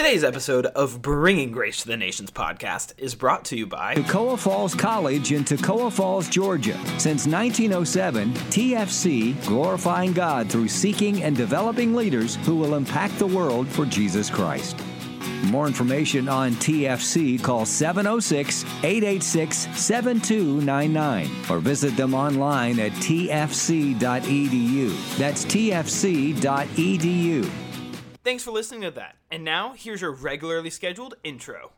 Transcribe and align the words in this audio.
Today's 0.00 0.24
episode 0.24 0.64
of 0.64 1.02
Bringing 1.02 1.52
Grace 1.52 1.82
to 1.82 1.86
the 1.86 1.94
Nations 1.94 2.30
podcast 2.30 2.94
is 2.96 3.14
brought 3.14 3.44
to 3.44 3.54
you 3.54 3.66
by 3.66 3.96
Toccoa 3.96 4.38
Falls 4.38 4.74
College 4.74 5.30
in 5.32 5.44
Toccoa 5.44 5.92
Falls, 5.92 6.26
Georgia. 6.26 6.72
Since 6.98 7.26
1907, 7.26 8.32
TFC 8.32 9.46
glorifying 9.46 10.14
God 10.14 10.48
through 10.48 10.68
seeking 10.68 11.22
and 11.22 11.36
developing 11.36 11.94
leaders 11.94 12.36
who 12.46 12.56
will 12.56 12.76
impact 12.76 13.18
the 13.18 13.26
world 13.26 13.68
for 13.68 13.84
Jesus 13.84 14.30
Christ. 14.30 14.78
More 15.44 15.66
information 15.66 16.30
on 16.30 16.52
TFC, 16.52 17.44
call 17.44 17.66
706 17.66 18.64
886 18.82 19.68
7299 19.78 21.28
or 21.50 21.58
visit 21.60 21.94
them 21.98 22.14
online 22.14 22.80
at 22.80 22.92
tfc.edu. 22.92 23.98
That's 25.18 25.44
tfc.edu. 25.44 26.40
Thanks 28.24 28.42
for 28.42 28.50
listening 28.50 28.80
to 28.80 28.90
that. 28.92 29.19
And 29.32 29.44
now, 29.44 29.74
here's 29.76 30.00
your 30.00 30.10
regularly 30.10 30.70
scheduled 30.70 31.14
intro. 31.22 31.70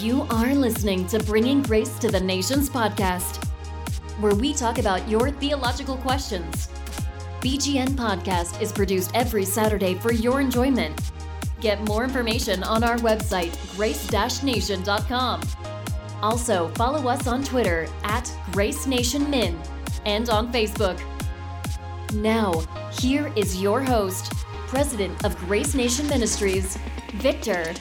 You 0.00 0.26
are 0.30 0.54
listening 0.56 1.06
to 1.06 1.20
Bringing 1.20 1.62
Grace 1.62 2.00
to 2.00 2.10
the 2.10 2.18
Nations 2.18 2.68
podcast, 2.68 3.44
where 4.18 4.34
we 4.34 4.52
talk 4.54 4.78
about 4.78 5.08
your 5.08 5.30
theological 5.30 5.96
questions. 5.98 6.68
BGN 7.40 7.90
Podcast 7.90 8.60
is 8.60 8.72
produced 8.72 9.12
every 9.14 9.44
Saturday 9.44 9.94
for 9.94 10.12
your 10.12 10.40
enjoyment. 10.40 11.00
Get 11.60 11.80
more 11.82 12.02
information 12.02 12.64
on 12.64 12.82
our 12.82 12.96
website, 12.96 13.54
grace-nation.com. 13.76 15.42
Also, 16.22 16.68
follow 16.74 17.08
us 17.08 17.28
on 17.28 17.44
Twitter 17.44 17.86
at 18.02 18.32
Grace 18.52 18.86
Nation 18.88 19.30
Min 19.30 19.56
and 20.04 20.28
on 20.28 20.52
Facebook. 20.52 21.00
Now, 22.14 22.62
here 22.92 23.32
is 23.36 23.60
your 23.60 23.82
host, 23.82 24.32
President 24.68 25.24
of 25.24 25.36
Grace 25.38 25.74
Nation 25.74 26.06
Ministries, 26.08 26.78
Victor. 27.14 27.72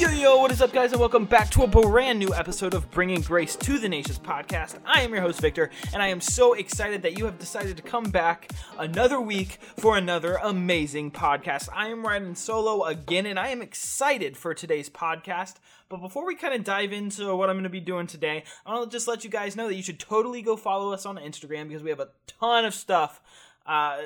Yo, 0.00 0.08
yo, 0.08 0.38
what 0.38 0.50
is 0.50 0.62
up, 0.62 0.72
guys, 0.72 0.92
and 0.92 0.98
welcome 0.98 1.26
back 1.26 1.50
to 1.50 1.62
a 1.62 1.66
brand 1.66 2.18
new 2.18 2.34
episode 2.34 2.72
of 2.72 2.90
Bringing 2.90 3.20
Grace 3.20 3.54
to 3.56 3.78
the 3.78 3.86
Nations 3.86 4.18
podcast. 4.18 4.78
I 4.86 5.02
am 5.02 5.12
your 5.12 5.20
host, 5.20 5.42
Victor, 5.42 5.68
and 5.92 6.02
I 6.02 6.08
am 6.08 6.22
so 6.22 6.54
excited 6.54 7.02
that 7.02 7.18
you 7.18 7.26
have 7.26 7.38
decided 7.38 7.76
to 7.76 7.82
come 7.82 8.04
back 8.04 8.50
another 8.78 9.20
week 9.20 9.58
for 9.76 9.98
another 9.98 10.36
amazing 10.42 11.10
podcast. 11.10 11.68
I 11.70 11.88
am 11.88 12.02
riding 12.02 12.34
solo 12.34 12.84
again, 12.84 13.26
and 13.26 13.38
I 13.38 13.48
am 13.48 13.60
excited 13.60 14.38
for 14.38 14.54
today's 14.54 14.88
podcast. 14.88 15.56
But 15.90 15.98
before 15.98 16.24
we 16.26 16.34
kind 16.34 16.54
of 16.54 16.64
dive 16.64 16.94
into 16.94 17.36
what 17.36 17.50
I'm 17.50 17.56
going 17.56 17.64
to 17.64 17.68
be 17.68 17.78
doing 17.78 18.06
today, 18.06 18.44
I 18.64 18.72
want 18.72 18.90
to 18.90 18.96
just 18.96 19.06
let 19.06 19.22
you 19.22 19.28
guys 19.28 19.54
know 19.54 19.68
that 19.68 19.74
you 19.74 19.82
should 19.82 20.00
totally 20.00 20.40
go 20.40 20.56
follow 20.56 20.94
us 20.94 21.04
on 21.04 21.16
Instagram 21.16 21.68
because 21.68 21.82
we 21.82 21.90
have 21.90 22.00
a 22.00 22.08
ton 22.26 22.64
of 22.64 22.72
stuff 22.72 23.20
uh, 23.66 23.98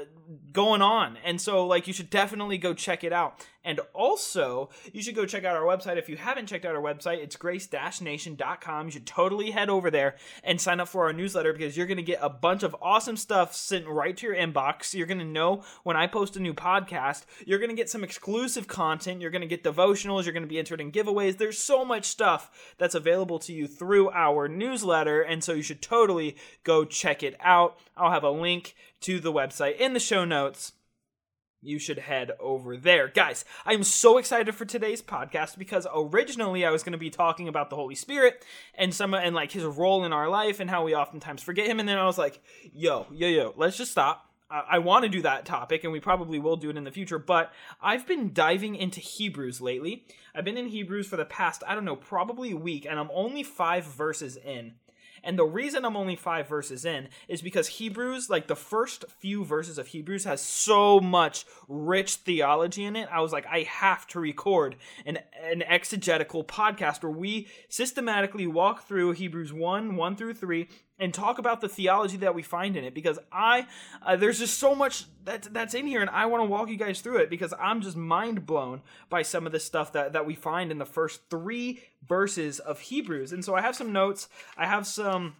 going 0.52 0.82
on. 0.82 1.18
And 1.24 1.40
so, 1.40 1.64
like, 1.64 1.86
you 1.86 1.92
should 1.92 2.10
definitely 2.10 2.58
go 2.58 2.74
check 2.74 3.04
it 3.04 3.12
out. 3.12 3.46
And 3.64 3.80
also, 3.94 4.68
you 4.92 5.02
should 5.02 5.14
go 5.14 5.24
check 5.24 5.44
out 5.44 5.56
our 5.56 5.62
website. 5.62 5.96
If 5.96 6.08
you 6.08 6.16
haven't 6.16 6.46
checked 6.46 6.66
out 6.66 6.74
our 6.74 6.82
website, 6.82 7.18
it's 7.18 7.36
grace-nation.com. 7.36 8.86
You 8.86 8.92
should 8.92 9.06
totally 9.06 9.52
head 9.52 9.70
over 9.70 9.90
there 9.90 10.16
and 10.42 10.60
sign 10.60 10.80
up 10.80 10.88
for 10.88 11.06
our 11.06 11.12
newsletter 11.14 11.52
because 11.52 11.76
you're 11.76 11.86
going 11.86 11.96
to 11.96 12.02
get 12.02 12.18
a 12.20 12.28
bunch 12.28 12.62
of 12.62 12.76
awesome 12.82 13.16
stuff 13.16 13.54
sent 13.54 13.86
right 13.86 14.16
to 14.18 14.26
your 14.26 14.36
inbox. 14.36 14.92
You're 14.92 15.06
going 15.06 15.18
to 15.18 15.24
know 15.24 15.64
when 15.82 15.96
I 15.96 16.06
post 16.06 16.36
a 16.36 16.40
new 16.40 16.52
podcast. 16.52 17.24
You're 17.46 17.58
going 17.58 17.70
to 17.70 17.76
get 17.76 17.88
some 17.88 18.04
exclusive 18.04 18.68
content. 18.68 19.22
You're 19.22 19.30
going 19.30 19.40
to 19.40 19.48
get 19.48 19.64
devotionals. 19.64 20.24
You're 20.24 20.34
going 20.34 20.42
to 20.42 20.48
be 20.48 20.58
entered 20.58 20.80
in 20.80 20.92
giveaways. 20.92 21.38
There's 21.38 21.58
so 21.58 21.84
much 21.84 22.04
stuff 22.04 22.74
that's 22.76 22.94
available 22.94 23.38
to 23.40 23.52
you 23.52 23.66
through 23.66 24.10
our 24.10 24.46
newsletter. 24.46 25.22
And 25.22 25.42
so 25.42 25.54
you 25.54 25.62
should 25.62 25.80
totally 25.80 26.36
go 26.64 26.84
check 26.84 27.22
it 27.22 27.36
out. 27.40 27.78
I'll 27.96 28.10
have 28.10 28.24
a 28.24 28.30
link 28.30 28.74
to 29.00 29.20
the 29.20 29.32
website 29.32 29.78
in 29.78 29.94
the 29.94 30.00
show 30.00 30.24
notes 30.24 30.72
you 31.64 31.78
should 31.78 31.98
head 31.98 32.32
over 32.38 32.76
there. 32.76 33.08
Guys, 33.08 33.44
I'm 33.64 33.82
so 33.82 34.18
excited 34.18 34.54
for 34.54 34.64
today's 34.64 35.02
podcast 35.02 35.58
because 35.58 35.86
originally 35.94 36.64
I 36.64 36.70
was 36.70 36.82
going 36.82 36.92
to 36.92 36.98
be 36.98 37.10
talking 37.10 37.48
about 37.48 37.70
the 37.70 37.76
Holy 37.76 37.94
Spirit 37.94 38.44
and 38.74 38.94
some 38.94 39.14
and 39.14 39.34
like 39.34 39.52
his 39.52 39.64
role 39.64 40.04
in 40.04 40.12
our 40.12 40.28
life 40.28 40.60
and 40.60 40.68
how 40.68 40.84
we 40.84 40.94
oftentimes 40.94 41.42
forget 41.42 41.66
him 41.66 41.80
and 41.80 41.88
then 41.88 41.98
I 41.98 42.04
was 42.04 42.18
like, 42.18 42.40
"Yo, 42.72 43.06
yo, 43.12 43.28
yo, 43.28 43.54
let's 43.56 43.76
just 43.76 43.92
stop. 43.92 44.30
I, 44.50 44.64
I 44.72 44.78
want 44.78 45.04
to 45.04 45.08
do 45.08 45.22
that 45.22 45.44
topic 45.44 45.84
and 45.84 45.92
we 45.92 46.00
probably 46.00 46.38
will 46.38 46.56
do 46.56 46.70
it 46.70 46.76
in 46.76 46.84
the 46.84 46.90
future, 46.90 47.18
but 47.18 47.52
I've 47.80 48.06
been 48.06 48.32
diving 48.32 48.76
into 48.76 49.00
Hebrews 49.00 49.60
lately. 49.60 50.06
I've 50.34 50.44
been 50.44 50.56
in 50.56 50.68
Hebrews 50.68 51.06
for 51.06 51.16
the 51.16 51.24
past, 51.24 51.62
I 51.66 51.74
don't 51.74 51.84
know, 51.84 51.96
probably 51.96 52.52
a 52.52 52.56
week 52.56 52.86
and 52.88 52.98
I'm 52.98 53.10
only 53.12 53.42
5 53.42 53.84
verses 53.84 54.36
in. 54.36 54.74
And 55.24 55.38
the 55.38 55.44
reason 55.44 55.84
I'm 55.84 55.96
only 55.96 56.16
five 56.16 56.48
verses 56.48 56.84
in 56.84 57.08
is 57.28 57.42
because 57.42 57.66
Hebrews, 57.66 58.28
like 58.30 58.46
the 58.46 58.56
first 58.56 59.04
few 59.18 59.44
verses 59.44 59.78
of 59.78 59.88
Hebrews, 59.88 60.24
has 60.24 60.40
so 60.40 61.00
much 61.00 61.46
rich 61.68 62.16
theology 62.16 62.84
in 62.84 62.94
it. 62.96 63.08
I 63.10 63.20
was 63.20 63.32
like, 63.32 63.46
I 63.46 63.62
have 63.62 64.06
to 64.08 64.20
record 64.20 64.76
an, 65.06 65.18
an 65.42 65.62
exegetical 65.62 66.44
podcast 66.44 67.02
where 67.02 67.10
we 67.10 67.48
systematically 67.68 68.46
walk 68.46 68.86
through 68.86 69.12
Hebrews 69.12 69.52
1, 69.52 69.96
1 69.96 70.16
through 70.16 70.34
3, 70.34 70.68
and 70.98 71.12
talk 71.12 71.38
about 71.38 71.60
the 71.60 71.68
theology 71.68 72.16
that 72.18 72.34
we 72.34 72.42
find 72.42 72.76
in 72.76 72.84
it 72.84 72.94
because 72.94 73.18
I 73.32 73.66
uh, 74.04 74.16
there's 74.16 74.38
just 74.38 74.58
so 74.58 74.74
much 74.74 75.06
that 75.24 75.52
that's 75.52 75.74
in 75.74 75.86
here 75.86 76.00
and 76.00 76.10
I 76.10 76.26
want 76.26 76.42
to 76.42 76.48
walk 76.48 76.68
you 76.68 76.76
guys 76.76 77.00
through 77.00 77.18
it 77.18 77.30
because 77.30 77.52
I'm 77.58 77.80
just 77.80 77.96
mind 77.96 78.46
blown 78.46 78.82
by 79.10 79.22
some 79.22 79.46
of 79.46 79.52
the 79.52 79.60
stuff 79.60 79.92
that 79.92 80.12
that 80.12 80.26
we 80.26 80.34
find 80.34 80.70
in 80.70 80.78
the 80.78 80.86
first 80.86 81.28
3 81.30 81.80
verses 82.06 82.60
of 82.60 82.80
Hebrews. 82.80 83.32
And 83.32 83.44
so 83.44 83.54
I 83.54 83.60
have 83.60 83.74
some 83.76 83.92
notes, 83.92 84.28
I 84.56 84.66
have 84.66 84.86
some 84.86 85.36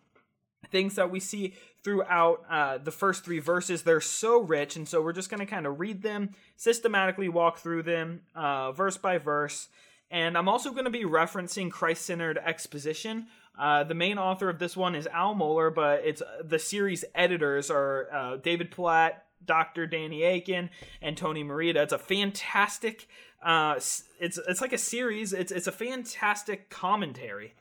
things 0.71 0.97
that 0.97 1.11
we 1.11 1.21
see 1.21 1.55
throughout 1.83 2.45
uh, 2.51 2.79
the 2.79 2.91
first 2.91 3.25
three 3.25 3.39
verses. 3.39 3.83
They're 3.83 4.01
so 4.01 4.41
rich, 4.41 4.77
and 4.77 4.89
so 4.89 5.03
we're 5.03 5.13
just 5.13 5.31
going 5.31 5.41
to 5.41 5.47
kind 5.47 5.67
of 5.67 5.79
read 5.79 6.03
them, 6.03 6.31
systematically 6.57 7.29
walk 7.29 7.59
through 7.59 7.83
them, 7.83 8.23
uh, 8.35 8.73
verse 8.73 8.97
by 8.97 9.19
verse. 9.19 9.69
And 10.11 10.37
I'm 10.37 10.49
also 10.49 10.71
going 10.71 10.85
to 10.85 10.91
be 10.91 11.05
referencing 11.05 11.71
Christ 11.71 12.07
centered 12.07 12.39
exposition, 12.39 13.27
uh, 13.59 13.85
the 13.85 13.95
main 13.95 14.19
author 14.19 14.49
of 14.49 14.59
this 14.59 14.77
one 14.77 14.95
is 14.95 15.07
Al 15.09 15.35
Mohler, 15.35 15.75
but 15.75 16.03
it's 16.05 16.23
the 16.43 16.59
series 16.59 17.05
editors 17.15 17.71
are 17.71 18.09
uh, 18.13 18.37
David 18.37 18.71
Platt, 18.71 19.25
Dr. 19.45 19.87
Danny 19.87 20.23
Akin, 20.23 20.71
and 21.01 21.17
Tony 21.17 21.45
Merida. 21.45 21.83
It's 21.83 21.93
a 21.93 21.99
fantastic. 21.99 23.07
Uh, 23.43 23.75
it's 23.77 24.03
it's 24.21 24.61
like 24.61 24.73
a 24.73 24.79
series. 24.79 25.33
It's 25.33 25.53
it's 25.53 25.67
a 25.67 25.73
fantastic 25.73 26.71
commentary 26.71 27.55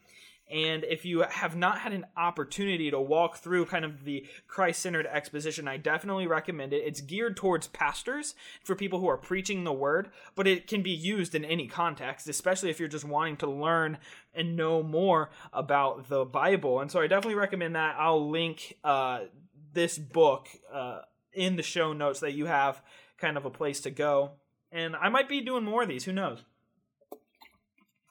and 0.52 0.84
if 0.84 1.06
you 1.06 1.22
have 1.22 1.56
not 1.56 1.80
had 1.80 1.94
an 1.94 2.06
opportunity 2.18 2.92
to 2.92 3.00
walk 3.00 3.38
through 3.38 3.66
kind 3.66 3.86
of 3.86 4.04
the 4.04 4.26
Christ 4.48 4.82
centered 4.82 5.08
exposition, 5.08 5.68
I 5.68 5.78
definitely 5.78 6.28
recommend 6.28 6.74
it. 6.74 6.84
It's 6.86 7.02
geared 7.02 7.38
towards 7.38 7.68
pastors 7.68 8.36
for 8.64 8.76
people 8.76 9.00
who 9.00 9.08
are 9.08 9.18
preaching 9.18 9.64
the 9.64 9.74
word, 9.74 10.12
but 10.36 10.46
it 10.46 10.68
can 10.68 10.82
be 10.82 10.92
used 10.92 11.34
in 11.34 11.46
any 11.46 11.68
context, 11.68 12.28
especially 12.28 12.70
if 12.70 12.80
you're 12.80 12.90
just 12.90 13.06
wanting 13.06 13.38
to 13.38 13.50
learn 13.50 13.98
and 14.34 14.56
know 14.56 14.84
more 14.84 15.30
about 15.54 16.10
the 16.10 16.26
Bible. 16.26 16.82
And 16.82 16.92
so 16.92 17.00
I 17.00 17.08
definitely 17.08 17.36
recommend 17.36 17.76
that. 17.76 17.96
I'll 17.98 18.30
link 18.30 18.78
uh, 18.84 19.22
this 19.72 19.98
book 19.98 20.50
uh, 20.72 21.02
in 21.34 21.56
the 21.56 21.64
show 21.64 21.94
notes 21.94 22.20
that 22.20 22.34
you 22.34 22.48
have 22.48 22.82
kind 23.18 23.38
of 23.38 23.46
a 23.46 23.50
place 23.50 23.80
to 23.82 23.92
go. 23.92 24.32
And 24.72 24.96
I 24.96 25.10
might 25.10 25.30
be 25.30 25.42
doing 25.42 25.64
more 25.64 25.84
of 25.84 25.88
these, 25.88 26.04
who 26.04 26.12
knows? 26.12 26.44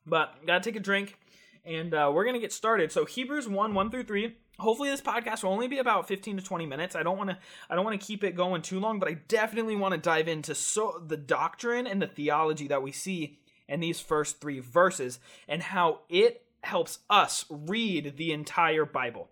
But 0.06 0.46
gotta 0.46 0.60
take 0.60 0.76
a 0.76 0.80
drink 0.80 1.18
and 1.64 1.94
uh, 1.94 2.10
we're 2.12 2.24
gonna 2.24 2.38
get 2.38 2.52
started. 2.52 2.92
So 2.92 3.04
Hebrews 3.04 3.48
one 3.48 3.74
one 3.74 3.90
through 3.90 4.04
three. 4.04 4.36
Hopefully 4.58 4.90
this 4.90 5.00
podcast 5.00 5.42
will 5.42 5.50
only 5.50 5.66
be 5.66 5.78
about 5.78 6.06
15 6.06 6.36
to 6.36 6.42
20 6.42 6.66
minutes. 6.66 6.94
I 6.94 7.02
don't 7.02 7.16
want 7.16 7.30
to 7.30 7.38
I 7.70 7.74
don't 7.74 7.84
want 7.84 8.00
to 8.00 8.06
keep 8.06 8.22
it 8.22 8.36
going 8.36 8.62
too 8.62 8.80
long, 8.80 8.98
but 8.98 9.08
I 9.08 9.14
definitely 9.28 9.76
want 9.76 9.92
to 9.92 9.98
dive 9.98 10.28
into 10.28 10.54
so 10.54 11.02
the 11.04 11.16
doctrine 11.16 11.86
and 11.86 12.00
the 12.00 12.06
theology 12.06 12.68
that 12.68 12.82
we 12.82 12.92
see 12.92 13.38
in 13.68 13.80
these 13.80 14.00
first 14.00 14.40
3 14.40 14.60
verses 14.60 15.18
and 15.48 15.62
how 15.62 16.00
it 16.08 16.44
helps 16.62 17.00
us 17.08 17.44
read 17.48 18.16
the 18.16 18.32
entire 18.32 18.84
Bible. 18.84 19.28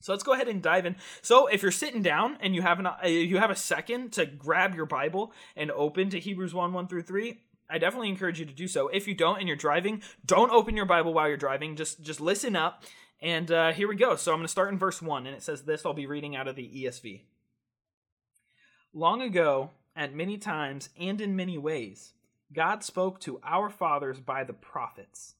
So 0.00 0.12
let's 0.12 0.24
go 0.24 0.32
ahead 0.32 0.48
and 0.48 0.62
dive 0.62 0.86
in. 0.86 0.96
So 1.20 1.46
if 1.46 1.62
you're 1.62 1.70
sitting 1.70 2.02
down 2.02 2.38
and 2.40 2.54
you 2.54 2.62
have 2.62 2.78
an 2.80 2.86
uh, 2.86 3.06
you 3.06 3.38
have 3.38 3.50
a 3.50 3.56
second 3.56 4.12
to 4.14 4.26
grab 4.26 4.74
your 4.74 4.86
Bible 4.86 5.32
and 5.54 5.70
open 5.70 6.10
to 6.10 6.18
Hebrews 6.18 6.54
1 6.54 6.72
1 6.72 6.88
through 6.88 7.02
3, 7.02 7.38
I 7.70 7.78
definitely 7.78 8.08
encourage 8.08 8.40
you 8.40 8.46
to 8.46 8.52
do 8.52 8.68
so. 8.68 8.88
If 8.88 9.06
you 9.06 9.14
don't 9.14 9.38
and 9.38 9.46
you're 9.46 9.56
driving, 9.56 10.02
don't 10.24 10.50
open 10.50 10.76
your 10.76 10.86
Bible 10.86 11.14
while 11.14 11.28
you're 11.28 11.36
driving. 11.36 11.76
Just 11.76 12.02
just 12.02 12.20
listen 12.20 12.56
up. 12.56 12.84
And 13.22 13.50
uh, 13.50 13.72
here 13.72 13.86
we 13.86 13.96
go. 13.96 14.16
So 14.16 14.32
I'm 14.32 14.38
going 14.38 14.46
to 14.46 14.50
start 14.50 14.72
in 14.72 14.78
verse 14.78 15.02
1, 15.02 15.26
and 15.26 15.36
it 15.36 15.42
says 15.42 15.62
this. 15.62 15.84
I'll 15.84 15.92
be 15.92 16.06
reading 16.06 16.36
out 16.36 16.48
of 16.48 16.56
the 16.56 16.66
ESV. 16.66 17.20
Long 18.94 19.20
ago, 19.20 19.70
at 19.94 20.14
many 20.14 20.38
times 20.38 20.88
and 20.98 21.20
in 21.20 21.36
many 21.36 21.58
ways, 21.58 22.14
God 22.52 22.82
spoke 22.82 23.20
to 23.20 23.40
our 23.44 23.68
fathers 23.68 24.18
by 24.20 24.42
the 24.42 24.52
prophets. 24.52 25.34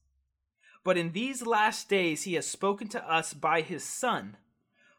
But 0.83 0.97
in 0.97 1.11
these 1.11 1.45
last 1.45 1.89
days, 1.89 2.23
he 2.23 2.35
has 2.35 2.47
spoken 2.47 2.87
to 2.89 3.11
us 3.11 3.33
by 3.33 3.61
his 3.61 3.83
Son, 3.83 4.37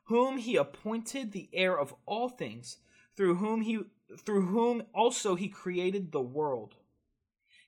whom 0.05 0.39
he 0.39 0.57
appointed 0.57 1.33
the 1.33 1.49
heir 1.53 1.79
of 1.79 1.95
all 2.07 2.29
things, 2.29 2.79
through 3.17 3.37
whom 3.37 3.63
he 3.63 3.81
through 4.27 4.47
whom 4.47 4.83
also 4.93 5.35
he 5.37 5.49
created 5.49 6.13
the 6.13 6.21
world. 6.21 6.75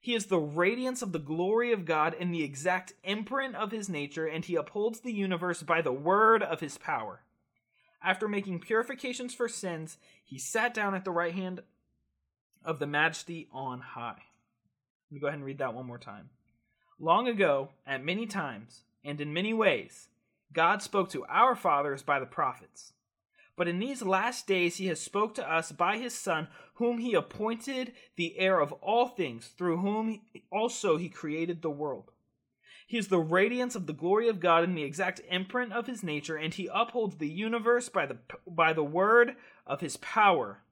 He 0.04 0.14
is 0.14 0.26
the 0.26 0.38
radiance 0.38 1.00
of 1.00 1.12
the 1.12 1.18
glory 1.18 1.72
of 1.72 1.86
God 1.86 2.14
and 2.20 2.32
the 2.32 2.42
exact 2.42 2.92
imprint 3.04 3.56
of 3.56 3.70
his 3.70 3.88
nature, 3.88 4.26
and 4.26 4.44
he 4.44 4.54
upholds 4.54 5.00
the 5.00 5.14
universe 5.14 5.62
by 5.62 5.80
the 5.80 5.94
word 5.94 6.42
of 6.42 6.60
his 6.60 6.76
power. 6.76 7.22
After 8.02 8.28
making 8.28 8.60
purifications 8.60 9.32
for 9.32 9.48
sins, 9.48 9.96
he 10.22 10.38
sat 10.38 10.74
down 10.74 10.94
at 10.94 11.06
the 11.06 11.10
right 11.10 11.32
hand 11.32 11.62
of 12.62 12.80
the 12.80 12.86
majesty 12.86 13.48
on 13.50 13.80
high. 13.80 14.24
Let 15.08 15.14
me 15.14 15.20
go 15.20 15.28
ahead 15.28 15.38
and 15.38 15.46
read 15.46 15.56
that 15.56 15.72
one 15.72 15.86
more 15.86 15.96
time. 15.96 16.28
Long 17.00 17.26
ago, 17.26 17.70
at 17.86 18.04
many 18.04 18.26
times, 18.26 18.82
and 19.02 19.18
in 19.22 19.32
many 19.32 19.54
ways, 19.54 20.08
God 20.52 20.82
spoke 20.82 21.08
to 21.12 21.24
our 21.30 21.56
fathers 21.56 22.02
by 22.02 22.20
the 22.20 22.26
prophets. 22.26 22.92
But 23.56 23.68
in 23.68 23.78
these 23.78 24.02
last 24.02 24.46
days 24.46 24.76
he 24.76 24.86
has 24.86 25.00
spoke 25.00 25.34
to 25.36 25.50
us 25.50 25.70
by 25.70 25.98
his 25.98 26.14
Son, 26.14 26.48
whom 26.74 26.98
he 26.98 27.14
appointed 27.14 27.92
the 28.16 28.38
heir 28.38 28.60
of 28.60 28.72
all 28.72 29.08
things, 29.08 29.46
through 29.46 29.78
whom 29.78 30.22
also 30.50 30.96
he 30.96 31.08
created 31.08 31.62
the 31.62 31.70
world. 31.70 32.10
He 32.86 32.98
is 32.98 33.08
the 33.08 33.18
radiance 33.18 33.74
of 33.74 33.86
the 33.86 33.92
glory 33.92 34.28
of 34.28 34.40
God 34.40 34.64
and 34.64 34.76
the 34.76 34.82
exact 34.82 35.20
imprint 35.30 35.72
of 35.72 35.86
his 35.86 36.02
nature, 36.02 36.36
and 36.36 36.52
he 36.52 36.68
upholds 36.72 37.16
the 37.16 37.28
universe 37.28 37.88
by 37.88 38.06
the, 38.06 38.18
by 38.46 38.72
the 38.72 38.84
word 38.84 39.36
of 39.66 39.80
his 39.80 39.96
power. 39.98 40.62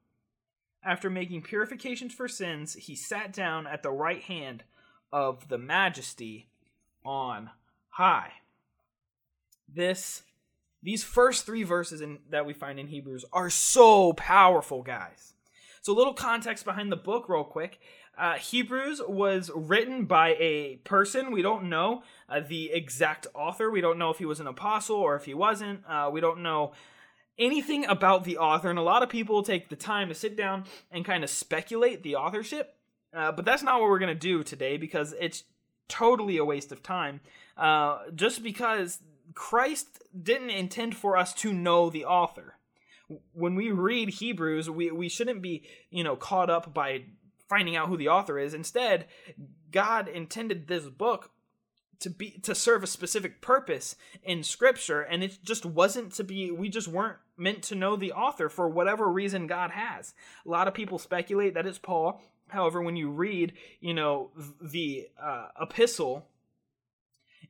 After 0.84 1.08
making 1.08 1.42
purifications 1.42 2.12
for 2.12 2.28
sins, 2.28 2.74
he 2.74 2.96
sat 2.96 3.32
down 3.32 3.66
at 3.66 3.82
the 3.82 3.90
right 3.90 4.22
hand 4.22 4.64
of 5.12 5.48
the 5.48 5.58
majesty 5.58 6.48
on 7.04 7.50
high. 7.90 8.32
This 9.68 10.22
these 10.82 11.04
first 11.04 11.46
three 11.46 11.62
verses 11.62 12.00
in, 12.00 12.18
that 12.30 12.46
we 12.46 12.52
find 12.52 12.78
in 12.78 12.88
Hebrews 12.88 13.24
are 13.32 13.50
so 13.50 14.12
powerful, 14.14 14.82
guys. 14.82 15.34
So, 15.80 15.92
a 15.92 15.96
little 15.96 16.14
context 16.14 16.64
behind 16.64 16.92
the 16.92 16.96
book, 16.96 17.28
real 17.28 17.44
quick. 17.44 17.80
Uh, 18.16 18.34
Hebrews 18.34 19.00
was 19.08 19.50
written 19.54 20.04
by 20.04 20.36
a 20.38 20.76
person. 20.84 21.32
We 21.32 21.42
don't 21.42 21.68
know 21.68 22.02
uh, 22.28 22.40
the 22.40 22.70
exact 22.70 23.26
author. 23.34 23.70
We 23.70 23.80
don't 23.80 23.98
know 23.98 24.10
if 24.10 24.18
he 24.18 24.26
was 24.26 24.38
an 24.38 24.46
apostle 24.46 24.96
or 24.96 25.16
if 25.16 25.24
he 25.24 25.34
wasn't. 25.34 25.80
Uh, 25.88 26.10
we 26.12 26.20
don't 26.20 26.42
know 26.42 26.72
anything 27.38 27.86
about 27.86 28.24
the 28.24 28.36
author. 28.36 28.68
And 28.68 28.78
a 28.78 28.82
lot 28.82 29.02
of 29.02 29.08
people 29.08 29.42
take 29.42 29.70
the 29.70 29.76
time 29.76 30.08
to 30.08 30.14
sit 30.14 30.36
down 30.36 30.64
and 30.90 31.04
kind 31.04 31.24
of 31.24 31.30
speculate 31.30 32.02
the 32.02 32.16
authorship. 32.16 32.76
Uh, 33.14 33.32
but 33.32 33.44
that's 33.44 33.62
not 33.62 33.80
what 33.80 33.88
we're 33.88 33.98
going 33.98 34.14
to 34.14 34.14
do 34.14 34.42
today 34.42 34.76
because 34.76 35.14
it's 35.18 35.44
totally 35.88 36.36
a 36.36 36.44
waste 36.44 36.70
of 36.72 36.82
time. 36.82 37.20
Uh, 37.56 37.98
just 38.14 38.42
because 38.42 39.00
Christ 39.34 40.02
didn't 40.20 40.50
intend 40.50 40.96
for 40.96 41.16
us 41.16 41.32
to 41.34 41.52
know 41.52 41.90
the 41.90 42.04
author. 42.04 42.56
When 43.32 43.54
we 43.54 43.70
read 43.70 44.08
Hebrews, 44.08 44.70
we, 44.70 44.90
we 44.90 45.08
shouldn't 45.08 45.42
be, 45.42 45.64
you 45.90 46.02
know, 46.02 46.16
caught 46.16 46.50
up 46.50 46.72
by 46.72 47.04
finding 47.48 47.76
out 47.76 47.88
who 47.88 47.96
the 47.96 48.08
author 48.08 48.38
is. 48.38 48.54
Instead, 48.54 49.06
God 49.70 50.08
intended 50.08 50.68
this 50.68 50.84
book 50.84 51.30
to 52.00 52.10
be 52.10 52.30
to 52.42 52.54
serve 52.54 52.82
a 52.82 52.86
specific 52.86 53.40
purpose 53.40 53.94
in 54.24 54.42
scripture 54.42 55.02
and 55.02 55.22
it 55.22 55.38
just 55.44 55.64
wasn't 55.64 56.12
to 56.12 56.24
be 56.24 56.50
we 56.50 56.68
just 56.68 56.88
weren't 56.88 57.18
meant 57.36 57.62
to 57.62 57.76
know 57.76 57.94
the 57.94 58.12
author 58.12 58.48
for 58.48 58.68
whatever 58.68 59.08
reason 59.08 59.46
God 59.46 59.70
has. 59.70 60.12
A 60.44 60.50
lot 60.50 60.66
of 60.66 60.74
people 60.74 60.98
speculate 60.98 61.54
that 61.54 61.66
it's 61.66 61.78
Paul. 61.78 62.20
However, 62.48 62.82
when 62.82 62.96
you 62.96 63.10
read, 63.10 63.52
you 63.80 63.94
know, 63.94 64.30
the 64.60 65.08
uh, 65.20 65.48
epistle 65.60 66.26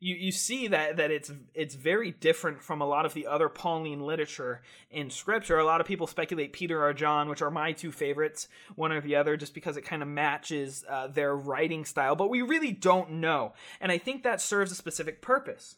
you, 0.03 0.17
you 0.17 0.33
see 0.33 0.67
that 0.67 0.97
that 0.97 1.13
it's 1.13 1.31
it's 1.55 1.77
very 1.77 2.11
different 2.11 2.61
from 2.61 2.81
a 2.81 2.87
lot 2.87 3.07
of 3.07 3.15
the 3.15 3.29
other 3.29 3.49
Pauline 3.49 4.01
literature 4.01 4.61
in 4.91 5.11
Scripture. 5.11 5.59
A 5.59 5.65
lot 5.65 5.81
of 5.81 5.87
people 5.87 6.09
speculate 6.09 6.53
Peter 6.53 6.85
or 6.85 6.93
John, 6.93 7.29
which 7.29 7.41
are 7.41 7.53
my 7.53 7.71
two 7.71 7.93
favorites, 7.93 8.49
one 8.75 8.91
or 8.91 9.01
the 9.01 9.15
other, 9.15 9.37
just 9.37 9.55
because 9.55 9.77
it 9.77 9.85
kind 9.85 10.03
of 10.03 10.09
matches 10.09 10.85
uh, 10.91 11.07
their 11.07 11.37
writing 11.37 11.85
style. 11.85 12.17
But 12.17 12.31
we 12.31 12.43
really 12.43 12.73
don't 12.73 13.13
know, 13.13 13.53
and 13.81 13.93
I 13.93 13.99
think 13.99 14.25
that 14.25 14.41
serves 14.41 14.73
a 14.73 14.75
specific 14.75 15.23
purpose. 15.23 15.77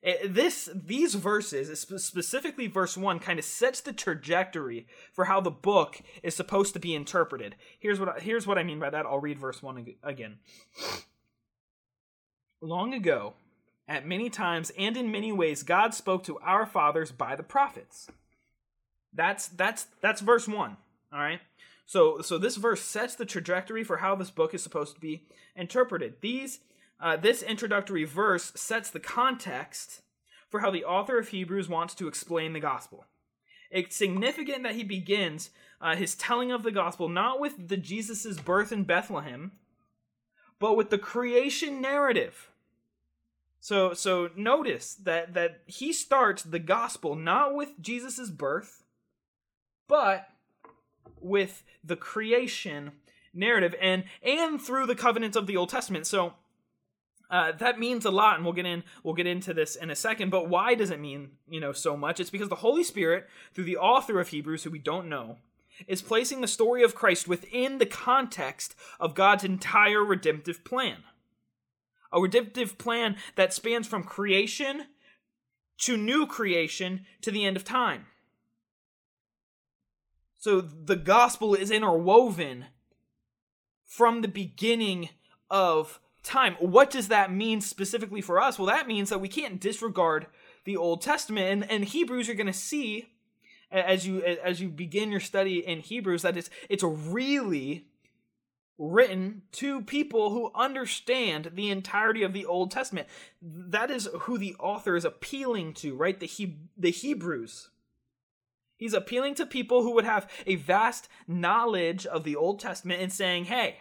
It, 0.00 0.32
this 0.32 0.70
these 0.72 1.14
verses, 1.14 1.80
specifically 1.80 2.68
verse 2.68 2.96
one, 2.96 3.18
kind 3.18 3.40
of 3.40 3.44
sets 3.44 3.80
the 3.80 3.92
trajectory 3.92 4.86
for 5.12 5.24
how 5.24 5.40
the 5.40 5.50
book 5.50 6.00
is 6.22 6.36
supposed 6.36 6.72
to 6.74 6.80
be 6.80 6.94
interpreted. 6.94 7.56
Here's 7.80 7.98
what 7.98 8.22
here's 8.22 8.46
what 8.46 8.58
I 8.58 8.62
mean 8.62 8.78
by 8.78 8.90
that. 8.90 9.06
I'll 9.06 9.18
read 9.18 9.40
verse 9.40 9.60
one 9.60 9.94
again. 10.04 10.38
Long 12.60 12.92
ago, 12.92 13.34
at 13.88 14.06
many 14.06 14.30
times 14.30 14.70
and 14.78 14.96
in 14.96 15.10
many 15.10 15.32
ways, 15.32 15.62
God 15.62 15.94
spoke 15.94 16.22
to 16.24 16.38
our 16.40 16.66
fathers 16.66 17.10
by 17.10 17.34
the 17.34 17.42
prophets. 17.42 18.08
That's 19.12 19.48
that's 19.48 19.86
that's 20.00 20.20
verse 20.20 20.46
one. 20.46 20.76
All 21.12 21.18
right. 21.18 21.40
So 21.86 22.20
so 22.20 22.38
this 22.38 22.56
verse 22.56 22.82
sets 22.82 23.16
the 23.16 23.24
trajectory 23.24 23.82
for 23.82 23.96
how 23.96 24.14
this 24.14 24.30
book 24.30 24.54
is 24.54 24.62
supposed 24.62 24.94
to 24.94 25.00
be 25.00 25.26
interpreted. 25.56 26.14
These 26.20 26.60
uh, 27.00 27.16
this 27.16 27.42
introductory 27.42 28.04
verse 28.04 28.52
sets 28.54 28.90
the 28.90 29.00
context 29.00 30.02
for 30.48 30.60
how 30.60 30.70
the 30.70 30.84
author 30.84 31.18
of 31.18 31.28
Hebrews 31.28 31.68
wants 31.68 31.94
to 31.94 32.08
explain 32.08 32.52
the 32.52 32.60
gospel. 32.60 33.06
It's 33.70 33.96
significant 33.96 34.64
that 34.64 34.74
he 34.74 34.84
begins 34.84 35.50
uh, 35.80 35.96
his 35.96 36.14
telling 36.14 36.52
of 36.52 36.62
the 36.62 36.72
gospel 36.72 37.08
not 37.08 37.40
with 37.40 37.68
the 37.68 37.76
Jesus's 37.76 38.38
birth 38.38 38.70
in 38.70 38.84
Bethlehem, 38.84 39.52
but 40.58 40.76
with 40.76 40.90
the 40.90 40.98
creation 40.98 41.80
narrative 41.80 42.49
so 43.60 43.92
so 43.92 44.30
notice 44.34 44.94
that 44.94 45.34
that 45.34 45.60
he 45.66 45.92
starts 45.92 46.42
the 46.42 46.58
gospel 46.58 47.14
not 47.14 47.54
with 47.54 47.80
Jesus' 47.80 48.30
birth, 48.30 48.82
but 49.86 50.28
with 51.20 51.62
the 51.84 51.96
creation 51.96 52.92
narrative 53.34 53.74
and 53.80 54.04
and 54.22 54.60
through 54.60 54.86
the 54.86 54.94
covenants 54.94 55.36
of 55.36 55.46
the 55.46 55.56
Old 55.56 55.68
Testament. 55.68 56.06
So 56.06 56.34
uh, 57.30 57.52
that 57.52 57.78
means 57.78 58.04
a 58.04 58.10
lot, 58.10 58.36
and 58.36 58.44
we'll 58.44 58.54
get 58.54 58.66
in 58.66 58.82
we'll 59.04 59.14
get 59.14 59.26
into 59.26 59.52
this 59.52 59.76
in 59.76 59.90
a 59.90 59.96
second. 59.96 60.30
But 60.30 60.48
why 60.48 60.74
does 60.74 60.90
it 60.90 60.98
mean 60.98 61.32
you 61.46 61.60
know 61.60 61.72
so 61.72 61.98
much? 61.98 62.18
It's 62.18 62.30
because 62.30 62.48
the 62.48 62.56
Holy 62.56 62.82
Spirit, 62.82 63.28
through 63.52 63.64
the 63.64 63.76
author 63.76 64.20
of 64.20 64.28
Hebrews, 64.28 64.64
who 64.64 64.70
we 64.70 64.78
don't 64.78 65.08
know, 65.08 65.36
is 65.86 66.00
placing 66.00 66.40
the 66.40 66.48
story 66.48 66.82
of 66.82 66.94
Christ 66.94 67.28
within 67.28 67.76
the 67.76 67.86
context 67.86 68.74
of 68.98 69.14
God's 69.14 69.44
entire 69.44 70.02
redemptive 70.02 70.64
plan 70.64 71.04
a 72.12 72.20
redemptive 72.20 72.78
plan 72.78 73.16
that 73.36 73.52
spans 73.52 73.86
from 73.86 74.02
creation 74.02 74.86
to 75.78 75.96
new 75.96 76.26
creation 76.26 77.06
to 77.22 77.30
the 77.30 77.44
end 77.44 77.56
of 77.56 77.64
time. 77.64 78.06
So 80.38 80.60
the 80.60 80.96
gospel 80.96 81.54
is 81.54 81.70
interwoven 81.70 82.66
from 83.84 84.22
the 84.22 84.28
beginning 84.28 85.10
of 85.50 86.00
time. 86.22 86.56
What 86.60 86.90
does 86.90 87.08
that 87.08 87.32
mean 87.32 87.60
specifically 87.60 88.20
for 88.20 88.40
us? 88.40 88.58
Well, 88.58 88.66
that 88.66 88.88
means 88.88 89.10
that 89.10 89.20
we 89.20 89.28
can't 89.28 89.60
disregard 89.60 90.26
the 90.64 90.76
Old 90.76 91.02
Testament. 91.02 91.46
And, 91.46 91.70
and 91.70 91.84
Hebrews, 91.84 92.26
you're 92.26 92.36
going 92.36 92.46
to 92.46 92.52
see 92.52 93.08
as 93.70 94.06
you 94.06 94.22
as 94.22 94.60
you 94.60 94.68
begin 94.68 95.10
your 95.10 95.20
study 95.20 95.58
in 95.58 95.80
Hebrews 95.80 96.22
that 96.22 96.36
it's 96.36 96.50
it's 96.68 96.82
really 96.82 97.86
written 98.80 99.42
to 99.52 99.82
people 99.82 100.30
who 100.30 100.50
understand 100.54 101.50
the 101.54 101.70
entirety 101.70 102.22
of 102.22 102.32
the 102.32 102.46
Old 102.46 102.70
Testament. 102.70 103.06
That 103.42 103.90
is 103.90 104.08
who 104.20 104.38
the 104.38 104.56
author 104.58 104.96
is 104.96 105.04
appealing 105.04 105.74
to, 105.74 105.94
right? 105.94 106.18
The 106.18 106.26
he- 106.26 106.56
the 106.78 106.90
Hebrews. 106.90 107.68
He's 108.78 108.94
appealing 108.94 109.34
to 109.34 109.44
people 109.44 109.82
who 109.82 109.92
would 109.92 110.06
have 110.06 110.30
a 110.46 110.54
vast 110.54 111.10
knowledge 111.28 112.06
of 112.06 112.24
the 112.24 112.34
Old 112.34 112.58
Testament 112.58 113.02
and 113.02 113.12
saying, 113.12 113.44
"Hey, 113.44 113.80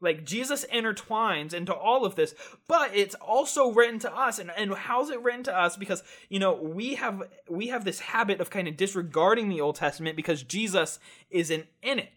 like 0.00 0.24
Jesus 0.24 0.64
intertwines 0.72 1.52
into 1.52 1.74
all 1.74 2.06
of 2.06 2.14
this, 2.14 2.34
but 2.66 2.96
it's 2.96 3.14
also 3.16 3.70
written 3.70 3.98
to 4.00 4.12
us. 4.12 4.38
And, 4.38 4.50
and 4.56 4.72
how's 4.74 5.10
it 5.10 5.20
written 5.20 5.44
to 5.44 5.56
us? 5.56 5.76
Because, 5.76 6.02
you 6.30 6.38
know, 6.38 6.54
we 6.54 6.94
have 6.94 7.22
we 7.48 7.68
have 7.68 7.84
this 7.84 8.00
habit 8.00 8.40
of 8.40 8.48
kind 8.48 8.66
of 8.66 8.78
disregarding 8.78 9.50
the 9.50 9.60
Old 9.60 9.76
Testament 9.76 10.16
because 10.16 10.42
Jesus 10.42 10.98
isn't 11.30 11.66
in 11.82 11.98
it. 11.98 12.12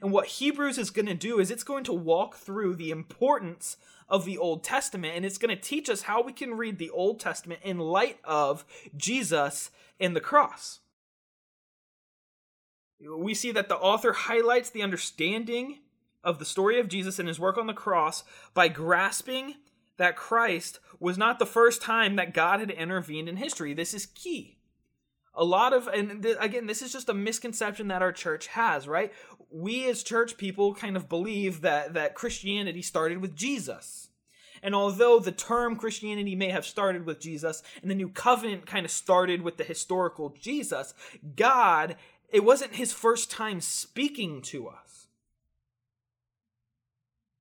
And 0.00 0.12
what 0.12 0.26
Hebrews 0.26 0.78
is 0.78 0.90
going 0.90 1.06
to 1.06 1.14
do 1.14 1.38
is 1.38 1.50
it's 1.50 1.64
going 1.64 1.84
to 1.84 1.92
walk 1.92 2.36
through 2.36 2.76
the 2.76 2.90
importance 2.90 3.76
of 4.08 4.24
the 4.24 4.38
Old 4.38 4.62
Testament 4.62 5.14
and 5.16 5.24
it's 5.24 5.38
going 5.38 5.54
to 5.54 5.60
teach 5.60 5.88
us 5.88 6.02
how 6.02 6.22
we 6.22 6.32
can 6.32 6.54
read 6.54 6.78
the 6.78 6.90
Old 6.90 7.20
Testament 7.20 7.60
in 7.62 7.78
light 7.78 8.18
of 8.24 8.64
Jesus 8.96 9.70
and 9.98 10.14
the 10.14 10.20
cross. 10.20 10.80
We 13.00 13.34
see 13.34 13.52
that 13.52 13.68
the 13.68 13.76
author 13.76 14.12
highlights 14.12 14.70
the 14.70 14.82
understanding 14.82 15.80
of 16.22 16.38
the 16.38 16.44
story 16.44 16.80
of 16.80 16.88
Jesus 16.88 17.18
and 17.18 17.28
his 17.28 17.40
work 17.40 17.58
on 17.58 17.66
the 17.66 17.72
cross 17.72 18.24
by 18.54 18.68
grasping 18.68 19.54
that 19.96 20.16
Christ 20.16 20.80
was 20.98 21.18
not 21.18 21.38
the 21.38 21.46
first 21.46 21.82
time 21.82 22.16
that 22.16 22.34
God 22.34 22.60
had 22.60 22.70
intervened 22.70 23.28
in 23.28 23.36
history. 23.36 23.74
This 23.74 23.94
is 23.94 24.06
key 24.06 24.58
a 25.34 25.44
lot 25.44 25.72
of 25.72 25.88
and 25.88 26.22
th- 26.22 26.36
again 26.40 26.66
this 26.66 26.82
is 26.82 26.92
just 26.92 27.08
a 27.08 27.14
misconception 27.14 27.88
that 27.88 28.02
our 28.02 28.12
church 28.12 28.46
has 28.48 28.86
right 28.86 29.12
we 29.54 29.88
as 29.88 30.02
church 30.02 30.36
people 30.36 30.74
kind 30.74 30.96
of 30.96 31.08
believe 31.08 31.60
that 31.60 31.94
that 31.94 32.14
christianity 32.14 32.82
started 32.82 33.18
with 33.18 33.36
jesus 33.36 34.08
and 34.62 34.74
although 34.74 35.20
the 35.20 35.30
term 35.30 35.76
christianity 35.76 36.34
may 36.34 36.48
have 36.48 36.66
started 36.66 37.06
with 37.06 37.20
jesus 37.20 37.62
and 37.80 37.90
the 37.90 37.94
new 37.94 38.08
covenant 38.08 38.66
kind 38.66 38.84
of 38.84 38.90
started 38.90 39.42
with 39.42 39.56
the 39.56 39.64
historical 39.64 40.34
jesus 40.40 40.92
god 41.36 41.94
it 42.30 42.42
wasn't 42.42 42.74
his 42.74 42.92
first 42.92 43.30
time 43.30 43.60
speaking 43.60 44.42
to 44.42 44.66
us 44.66 45.06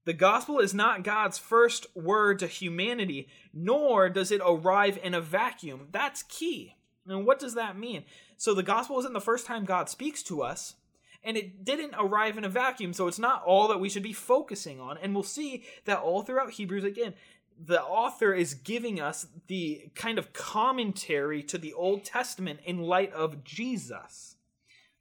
the 0.05 0.13
gospel 0.13 0.59
is 0.59 0.73
not 0.73 1.03
God's 1.03 1.37
first 1.37 1.87
word 1.95 2.39
to 2.39 2.47
humanity, 2.47 3.29
nor 3.53 4.09
does 4.09 4.31
it 4.31 4.41
arrive 4.45 4.99
in 5.01 5.13
a 5.13 5.21
vacuum. 5.21 5.87
That's 5.91 6.23
key 6.23 6.75
And 7.07 7.25
what 7.25 7.39
does 7.39 7.55
that 7.55 7.77
mean? 7.77 8.03
So 8.35 8.53
the 8.53 8.63
gospel 8.63 8.99
isn't 8.99 9.13
the 9.13 9.21
first 9.21 9.45
time 9.45 9.63
God 9.63 9.87
speaks 9.87 10.21
to 10.23 10.41
us, 10.41 10.75
and 11.23 11.37
it 11.37 11.63
didn't 11.63 11.95
arrive 11.97 12.37
in 12.37 12.43
a 12.43 12.49
vacuum, 12.49 12.93
so 12.93 13.07
it's 13.07 13.19
not 13.19 13.43
all 13.43 13.67
that 13.69 13.79
we 13.79 13.89
should 13.89 14.03
be 14.03 14.13
focusing 14.13 14.79
on. 14.79 14.97
And 14.97 15.13
we'll 15.13 15.23
see 15.23 15.63
that 15.85 15.99
all 15.99 16.21
throughout 16.21 16.51
Hebrews 16.51 16.83
again, 16.83 17.13
the 17.63 17.81
author 17.81 18.33
is 18.33 18.53
giving 18.53 18.99
us 18.99 19.27
the 19.47 19.89
kind 19.95 20.17
of 20.17 20.33
commentary 20.33 21.43
to 21.43 21.57
the 21.57 21.73
Old 21.73 22.03
Testament 22.03 22.59
in 22.65 22.79
light 22.79 23.13
of 23.13 23.43
Jesus. 23.43 24.35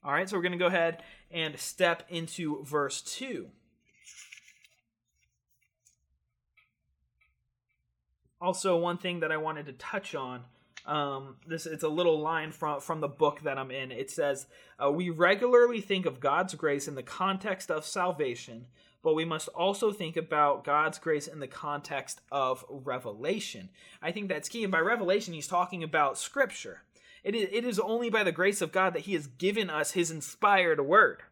All 0.03 0.11
right, 0.11 0.29
so 0.29 0.37
we're 0.37 0.43
going 0.43 0.53
to 0.53 0.57
go 0.57 0.67
ahead 0.67 1.01
and 1.31 1.59
step 1.59 2.03
into 2.09 2.63
verse 2.63 3.01
2. 3.01 3.47
Also, 8.39 8.77
one 8.77 8.97
thing 8.97 9.21
that 9.21 9.31
I 9.31 9.37
wanted 9.37 9.65
to 9.67 9.73
touch 9.73 10.15
on 10.15 10.43
um, 10.85 11.37
this 11.47 11.65
it's 11.65 11.83
a 11.83 11.89
little 11.89 12.19
line 12.19 12.51
from 12.51 12.81
from 12.81 12.99
the 12.99 13.07
book 13.07 13.41
that 13.43 13.57
I'm 13.57 13.71
in. 13.71 13.91
It 13.91 14.11
says, 14.11 14.47
uh, 14.83 14.91
"We 14.91 15.09
regularly 15.09 15.79
think 15.79 16.05
of 16.05 16.19
God's 16.19 16.55
grace 16.55 16.87
in 16.87 16.95
the 16.95 17.03
context 17.03 17.71
of 17.71 17.85
salvation, 17.85 18.67
but 19.01 19.13
we 19.13 19.23
must 19.23 19.47
also 19.49 19.91
think 19.91 20.17
about 20.17 20.65
God's 20.65 20.99
grace 20.99 21.27
in 21.27 21.39
the 21.39 21.47
context 21.47 22.19
of 22.31 22.65
revelation." 22.69 23.69
I 24.01 24.11
think 24.11 24.27
that's 24.27 24.49
key. 24.49 24.63
And 24.63 24.71
by 24.71 24.79
revelation, 24.79 25.33
he's 25.33 25.47
talking 25.47 25.83
about 25.83 26.17
Scripture. 26.17 26.81
It 27.23 27.35
is, 27.35 27.49
it 27.53 27.63
is 27.63 27.79
only 27.79 28.09
by 28.09 28.23
the 28.23 28.33
grace 28.33 28.61
of 28.61 28.73
God 28.73 28.93
that 28.93 29.03
He 29.03 29.13
has 29.13 29.27
given 29.27 29.69
us 29.69 29.91
His 29.91 30.11
inspired 30.11 30.81
word, 30.81 31.23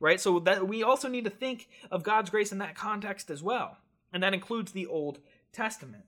right? 0.00 0.20
So 0.20 0.40
that 0.40 0.66
we 0.66 0.82
also 0.82 1.08
need 1.08 1.24
to 1.24 1.30
think 1.30 1.68
of 1.90 2.02
God's 2.02 2.30
grace 2.30 2.50
in 2.50 2.58
that 2.58 2.74
context 2.74 3.30
as 3.30 3.44
well, 3.44 3.78
and 4.12 4.24
that 4.24 4.34
includes 4.34 4.72
the 4.72 4.86
Old 4.86 5.20
Testament. 5.52 6.04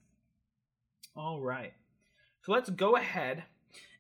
All 1.15 1.41
right. 1.41 1.75
So 2.43 2.53
let's 2.53 2.71
go 2.71 2.97
ahead 2.97 3.45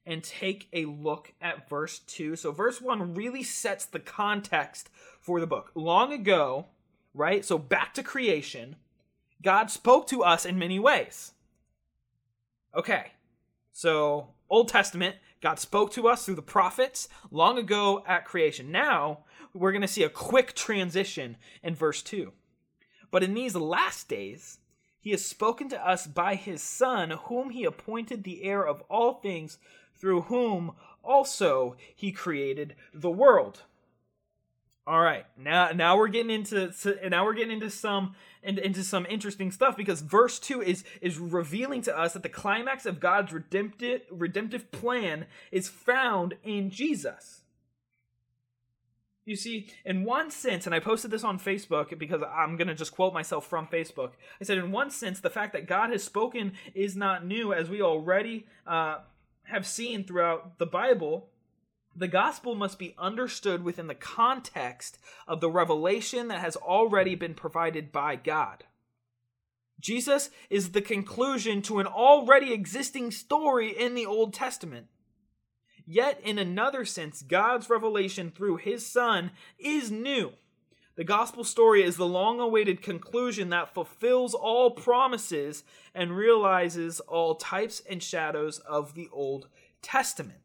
and 0.07 0.25
take 0.25 0.69
a 0.73 0.87
look 0.87 1.33
at 1.41 1.69
verse 1.69 1.99
2. 2.01 2.37
So, 2.37 2.53
verse 2.53 2.81
1 2.81 3.15
really 3.15 3.43
sets 3.43 3.85
the 3.85 4.01
context 4.01 4.89
for 5.21 5.41
the 5.41 5.47
book. 5.47 5.71
Long 5.75 6.13
ago, 6.13 6.67
right? 7.15 7.45
So, 7.45 7.59
back 7.59 7.95
to 7.95 8.03
creation, 8.03 8.77
God 9.43 9.71
spoke 9.71 10.07
to 10.09 10.23
us 10.23 10.47
in 10.47 10.59
many 10.59 10.79
ways. 10.79 11.33
Okay, 12.75 13.13
so 13.73 14.29
Old 14.49 14.69
Testament, 14.69 15.17
God 15.41 15.59
spoke 15.59 15.93
to 15.93 16.09
us 16.09 16.25
through 16.25 16.37
the 16.37 16.43
prophets 16.43 17.09
long 17.31 17.59
ago 17.59 18.05
at 18.07 18.25
creation. 18.25 18.71
Now, 18.71 19.21
we're 19.53 19.73
going 19.73 19.83
to 19.83 19.89
see 19.89 20.03
a 20.03 20.09
quick 20.09 20.55
transition 20.55 21.37
in 21.63 21.75
verse 21.75 22.03
2. 22.03 22.33
But 23.11 23.25
in 23.25 23.35
these 23.35 23.57
last 23.57 24.09
days, 24.09 24.60
he 25.01 25.11
has 25.11 25.25
spoken 25.25 25.69
to 25.71 25.89
us 25.89 26.07
by 26.07 26.35
his 26.35 26.63
Son, 26.63 27.11
whom 27.11 27.51
he 27.51 27.65
appointed 27.65 28.23
the 28.23 28.45
heir 28.45 28.67
of 28.67 28.83
all 28.91 29.15
things, 29.15 29.59
through 29.95 30.23
whom 30.23 30.73
also 31.03 31.77
he 31.95 32.13
created 32.13 32.75
the 32.93 33.11
world. 33.11 33.63
All 34.87 35.01
right, 35.01 35.25
now 35.37 35.71
now 35.71 35.97
we're 35.97 36.09
getting 36.09 36.31
into 36.31 36.73
now 37.09 37.25
we're 37.25 37.35
getting 37.35 37.53
into 37.53 37.71
some 37.71 38.15
into 38.43 38.83
some 38.83 39.07
interesting 39.09 39.53
stuff 39.53 39.77
because 39.77 40.01
verse 40.01 40.39
two 40.39 40.63
is 40.63 40.85
is 41.01 41.19
revealing 41.19 41.83
to 41.83 41.97
us 41.97 42.15
that 42.15 42.23
the 42.23 42.29
climax 42.29 42.87
of 42.87 42.99
God's 42.99 43.33
redemptive 43.33 44.03
redemptive 44.11 44.73
plan 44.73 45.27
is 45.53 45.69
found 45.69 46.35
in 46.43 46.71
Jesus. 46.71 47.43
You 49.31 49.37
see, 49.37 49.69
in 49.85 50.03
one 50.03 50.33
sense, 50.33 50.67
and 50.67 50.75
I 50.75 50.81
posted 50.81 51.13
this 51.13 51.23
on 51.23 51.39
Facebook 51.39 51.97
because 51.97 52.21
I'm 52.35 52.57
going 52.57 52.67
to 52.67 52.75
just 52.75 52.97
quote 52.97 53.15
myself 53.15 53.47
from 53.47 53.69
Facebook. 53.69 54.15
I 54.41 54.45
said, 54.45 54.59
in 54.59 54.73
one 54.73 54.91
sense, 54.91 55.21
the 55.21 55.31
fact 55.31 55.53
that 55.53 55.69
God 55.69 55.91
has 55.91 56.03
spoken 56.03 56.55
is 56.75 56.97
not 56.97 57.25
new, 57.25 57.53
as 57.53 57.71
we 57.71 57.81
already 57.81 58.49
uh, 58.67 58.99
have 59.45 59.69
seen 59.69 60.03
throughout 60.03 60.59
the 60.59 60.67
Bible. 60.67 61.29
The 61.95 62.09
gospel 62.09 62.57
must 62.57 62.77
be 62.77 62.97
understood 62.99 63.63
within 63.63 63.87
the 63.87 63.95
context 63.95 64.99
of 65.29 65.41
the 65.41 65.49
revelation 65.49 66.27
that 66.27 66.41
has 66.41 66.57
already 66.57 67.15
been 67.15 67.35
provided 67.35 67.93
by 67.93 68.17
God. 68.17 68.65
Jesus 69.79 70.31
is 70.51 70.73
the 70.73 70.83
conclusion 70.83 71.63
to 71.63 71.79
an 71.79 71.87
already 71.87 72.53
existing 72.53 73.13
story 73.13 73.69
in 73.69 73.95
the 73.95 74.07
Old 74.07 74.35
Testament. 74.35 74.89
Yet, 75.87 76.21
in 76.23 76.39
another 76.39 76.85
sense, 76.85 77.23
God's 77.23 77.69
revelation 77.71 78.31
through 78.31 78.57
his 78.57 78.87
Son 78.87 79.31
is 79.59 79.91
new. 79.91 80.33
The 80.97 81.05
gospel 81.05 81.45
story 81.45 81.83
is 81.83 81.97
the 81.97 82.07
long 82.07 82.41
awaited 82.41 82.83
conclusion 82.83 83.49
that 83.51 83.73
fulfills 83.73 84.35
all 84.35 84.73
promises 84.73 85.65
and 85.95 86.17
realizes 86.17 87.01
all 87.01 87.37
types 87.37 87.81
and 87.89 88.03
shadows 88.03 88.59
of 88.59 88.95
the 88.95 89.09
Old 89.13 89.49
Testament. 89.81 90.41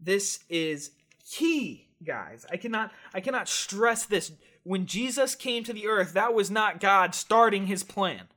This 0.00 0.40
is 0.48 0.92
key, 1.30 1.88
guys. 2.04 2.46
I 2.50 2.56
cannot 2.56 2.92
I 3.14 3.20
cannot 3.20 3.48
stress 3.48 4.06
this. 4.06 4.32
When 4.62 4.86
Jesus 4.86 5.34
came 5.34 5.62
to 5.64 5.72
the 5.72 5.86
earth, 5.86 6.14
that 6.14 6.34
was 6.34 6.50
not 6.50 6.80
God 6.80 7.14
starting 7.14 7.66
his 7.66 7.84
plan. 7.84 8.28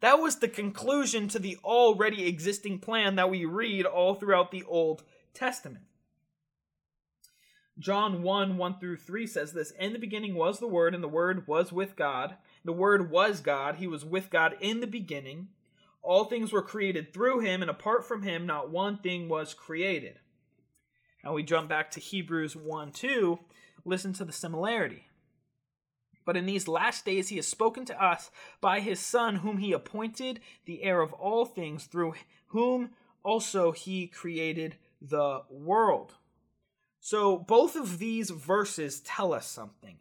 That 0.00 0.20
was 0.20 0.36
the 0.36 0.48
conclusion 0.48 1.28
to 1.28 1.38
the 1.38 1.58
already 1.62 2.26
existing 2.26 2.78
plan 2.78 3.16
that 3.16 3.30
we 3.30 3.44
read 3.44 3.84
all 3.84 4.14
throughout 4.14 4.50
the 4.50 4.64
Old 4.64 5.02
Testament. 5.34 5.84
John 7.78 8.22
1 8.22 8.56
1 8.56 8.78
through 8.78 8.98
3 8.98 9.26
says 9.26 9.52
this 9.52 9.70
In 9.72 9.92
the 9.92 9.98
beginning 9.98 10.34
was 10.34 10.58
the 10.58 10.66
Word, 10.66 10.94
and 10.94 11.02
the 11.02 11.08
Word 11.08 11.46
was 11.46 11.72
with 11.72 11.96
God. 11.96 12.36
The 12.64 12.72
Word 12.72 13.10
was 13.10 13.40
God. 13.40 13.76
He 13.76 13.86
was 13.86 14.04
with 14.04 14.30
God 14.30 14.56
in 14.60 14.80
the 14.80 14.86
beginning. 14.86 15.48
All 16.02 16.24
things 16.24 16.52
were 16.52 16.62
created 16.62 17.12
through 17.12 17.40
him, 17.40 17.60
and 17.60 17.70
apart 17.70 18.06
from 18.06 18.22
him, 18.22 18.46
not 18.46 18.70
one 18.70 18.98
thing 18.98 19.28
was 19.28 19.54
created. 19.54 20.18
Now 21.22 21.34
we 21.34 21.42
jump 21.42 21.68
back 21.68 21.90
to 21.92 22.00
Hebrews 22.00 22.56
1 22.56 22.92
2. 22.92 23.38
Listen 23.84 24.12
to 24.14 24.24
the 24.24 24.32
similarity. 24.32 25.06
But 26.24 26.36
in 26.36 26.46
these 26.46 26.68
last 26.68 27.04
days 27.04 27.28
he 27.28 27.36
has 27.36 27.46
spoken 27.46 27.84
to 27.86 28.02
us 28.02 28.30
by 28.60 28.80
his 28.80 29.00
Son, 29.00 29.36
whom 29.36 29.58
he 29.58 29.72
appointed 29.72 30.40
the 30.64 30.82
heir 30.82 31.00
of 31.00 31.12
all 31.14 31.44
things, 31.44 31.84
through 31.84 32.14
whom 32.48 32.90
also 33.22 33.72
he 33.72 34.06
created 34.06 34.76
the 35.00 35.42
world. 35.48 36.14
So 37.00 37.38
both 37.38 37.76
of 37.76 37.98
these 37.98 38.30
verses 38.30 39.00
tell 39.00 39.32
us 39.32 39.48
something. 39.48 39.96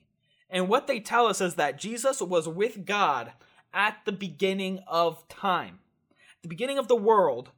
And 0.50 0.68
what 0.68 0.88
they 0.88 1.00
tell 1.00 1.28
us 1.28 1.42
is 1.42 1.56
that 1.56 1.80
Jesus 1.80 2.22
was 2.22 2.48
with 2.48 2.86
God 2.86 3.34
at 3.74 3.98
the 4.06 4.12
beginning 4.12 4.80
of 4.88 5.28
time. 5.28 5.80
At 6.12 6.44
the 6.44 6.50
beginning 6.50 6.78
of 6.78 6.88
the 6.88 6.96
world, 6.96 7.52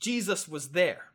Jesus 0.00 0.48
was 0.48 0.70
there. 0.70 1.12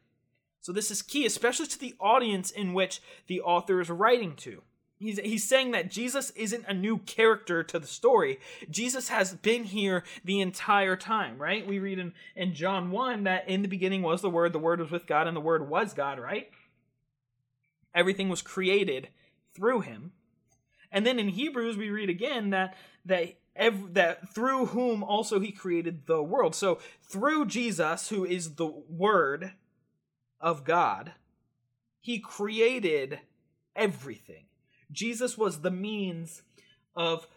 So 0.62 0.72
this 0.72 0.92
is 0.92 1.02
key, 1.02 1.26
especially 1.26 1.68
to 1.68 1.80
the 1.80 1.96
audience 2.00 2.50
in 2.52 2.74
which 2.74 3.02
the 3.28 3.42
author 3.42 3.82
is 3.82 3.90
writing 3.90 4.36
to. 4.38 4.62
He's, 5.04 5.20
he's 5.20 5.44
saying 5.44 5.72
that 5.72 5.92
Jesus 5.92 6.30
isn't 6.32 6.64
a 6.66 6.74
new 6.74 6.98
character 7.00 7.62
to 7.62 7.78
the 7.78 7.88
story. 7.88 8.40
Jesus 8.70 9.10
has 9.10 9.34
been 9.34 9.66
here 9.66 10.06
the 10.24 10.40
entire 10.40 10.96
time, 10.96 11.38
right? 11.38 11.68
We 11.68 11.80
read 11.80 12.00
in, 12.00 12.14
in 12.38 12.54
John 12.54 12.90
1 12.90 13.26
that 13.26 13.50
in 13.50 13.64
the 13.64 13.68
beginning 13.68 14.02
was 14.02 14.22
the 14.22 14.30
Word, 14.30 14.54
the 14.54 14.60
Word 14.60 14.80
was 14.80 14.92
with 14.92 15.06
God, 15.06 15.28
and 15.28 15.36
the 15.36 15.42
Word 15.42 15.68
was 15.68 15.94
God, 15.94 16.20
right? 16.20 16.50
Everything 17.94 18.30
was 18.30 18.42
created 18.42 19.10
through 19.54 19.82
him. 19.82 20.14
And 20.90 21.06
then 21.06 21.20
in 21.20 21.28
Hebrews, 21.28 21.76
we 21.76 21.90
read 21.90 22.10
again 22.10 22.52
that, 22.52 22.78
that 23.06 23.36
that 23.56 24.34
through 24.34 24.68
whom 24.68 25.04
also 25.04 25.40
he 25.40 25.52
created 25.52 26.08
the 26.08 26.24
world. 26.24 26.56
So 26.56 26.80
through 27.04 27.46
Jesus, 27.48 28.10
who 28.10 28.26
is 28.26 28.56
the 28.56 28.66
Word 28.66 29.52
of 30.42 30.64
God, 30.64 31.12
he 32.00 32.20
created 32.20 33.20
everything. 33.76 34.46
Jesus 34.94 35.38
was 35.38 35.60
the 35.60 35.72
means 35.72 36.44
of 36.96 37.28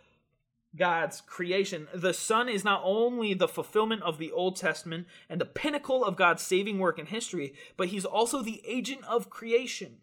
God's 0.76 1.22
creation. 1.22 1.88
The 1.94 2.12
Son 2.12 2.48
is 2.48 2.64
not 2.64 2.82
only 2.84 3.34
the 3.34 3.48
fulfillment 3.48 4.02
of 4.02 4.18
the 4.18 4.30
Old 4.30 4.56
Testament 4.56 5.06
and 5.28 5.40
the 5.40 5.46
pinnacle 5.46 6.04
of 6.04 6.16
God's 6.16 6.42
saving 6.42 6.78
work 6.78 6.98
in 6.98 7.06
history, 7.06 7.54
but 7.76 7.88
he's 7.88 8.04
also 8.04 8.42
the 8.42 8.62
agent 8.66 9.04
of 9.04 9.30
creation. 9.30 9.96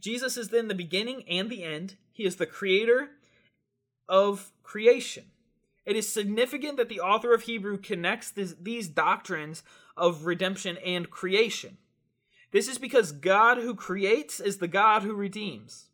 Jesus 0.00 0.36
is 0.36 0.48
then 0.48 0.68
the 0.68 0.74
beginning 0.74 1.24
and 1.28 1.48
the 1.48 1.64
end. 1.64 1.96
He 2.12 2.24
is 2.24 2.36
the 2.36 2.46
creator 2.46 3.10
of 4.08 4.52
creation. 4.62 5.24
It 5.86 5.96
is 5.96 6.12
significant 6.12 6.76
that 6.76 6.88
the 6.88 7.00
author 7.00 7.32
of 7.32 7.42
Hebrew 7.42 7.78
connects 7.78 8.30
this, 8.30 8.54
these 8.60 8.88
doctrines 8.88 9.62
of 9.96 10.26
redemption 10.26 10.76
and 10.84 11.08
creation. 11.10 11.78
This 12.50 12.68
is 12.68 12.78
because 12.78 13.12
God 13.12 13.58
who 13.58 13.74
creates 13.74 14.40
is 14.40 14.58
the 14.58 14.68
God 14.68 15.02
who 15.02 15.14
redeems 15.14 15.86